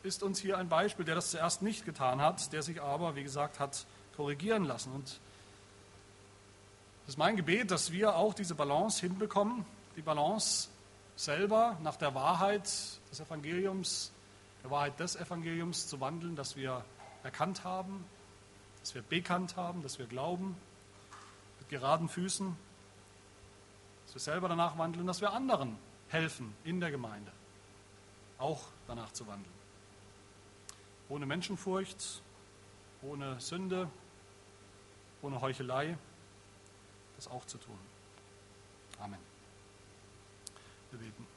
[0.03, 3.23] ist uns hier ein Beispiel, der das zuerst nicht getan hat, der sich aber, wie
[3.23, 4.91] gesagt, hat korrigieren lassen.
[4.93, 5.19] Und
[7.03, 9.65] es ist mein Gebet, dass wir auch diese Balance hinbekommen,
[9.95, 10.69] die Balance
[11.15, 12.63] selber nach der Wahrheit
[13.11, 14.11] des Evangeliums,
[14.63, 16.83] der Wahrheit des Evangeliums zu wandeln, dass wir
[17.23, 18.05] erkannt haben,
[18.79, 20.55] dass wir bekannt haben, dass wir glauben,
[21.59, 22.55] mit geraden Füßen,
[24.05, 27.31] dass wir selber danach wandeln, dass wir anderen helfen in der Gemeinde,
[28.37, 29.53] auch danach zu wandeln.
[31.09, 32.21] Ohne Menschenfurcht,
[33.01, 33.89] ohne Sünde,
[35.21, 35.97] ohne Heuchelei,
[37.15, 37.77] das auch zu tun.
[38.99, 39.19] Amen.
[40.91, 41.27] Wir beten.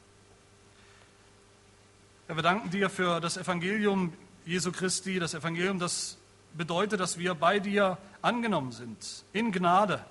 [2.26, 4.12] Herr, wir danken dir für das Evangelium
[4.44, 6.18] Jesu Christi, das Evangelium, das
[6.54, 10.04] bedeutet, dass wir bei dir angenommen sind, in Gnade,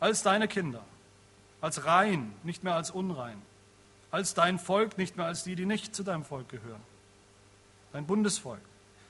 [0.00, 0.84] als deine Kinder,
[1.60, 3.40] als rein, nicht mehr als unrein,
[4.10, 6.82] als dein Volk, nicht mehr als die, die nicht zu deinem Volk gehören,
[7.92, 8.60] dein Bundesvolk,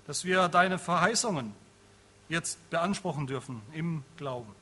[0.06, 1.54] dass wir deine Verheißungen
[2.28, 4.54] jetzt beanspruchen dürfen im Glauben.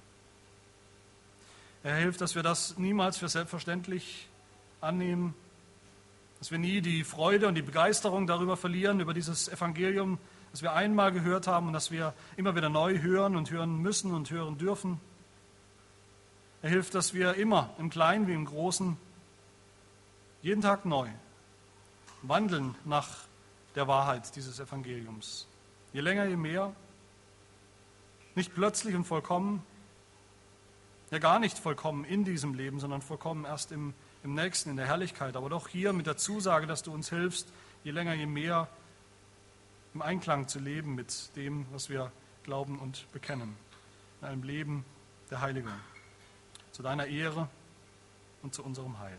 [1.82, 4.28] Er hilft, dass wir das niemals für selbstverständlich
[4.80, 5.34] annehmen,
[6.38, 10.18] dass wir nie die Freude und die Begeisterung darüber verlieren, über dieses Evangelium,
[10.52, 14.12] das wir einmal gehört haben und das wir immer wieder neu hören und hören müssen
[14.12, 15.00] und hören dürfen.
[16.62, 18.96] Er hilft, dass wir immer im Kleinen wie im Großen,
[20.42, 21.08] jeden Tag neu,
[22.22, 23.08] wandeln nach
[23.74, 25.46] der Wahrheit dieses Evangeliums.
[25.92, 26.74] Je länger, je mehr.
[28.34, 29.62] Nicht plötzlich und vollkommen,
[31.10, 33.94] ja gar nicht vollkommen in diesem Leben, sondern vollkommen erst im,
[34.26, 35.36] im nächsten, in der Herrlichkeit.
[35.36, 37.48] Aber doch hier mit der Zusage, dass du uns hilfst,
[37.84, 38.68] je länger, je mehr
[39.94, 42.10] im Einklang zu leben mit dem, was wir
[42.42, 43.56] glauben und bekennen.
[44.20, 44.84] In einem Leben
[45.30, 45.72] der Heiligung.
[46.72, 47.48] Zu deiner Ehre
[48.42, 49.16] und zu unserem Heil.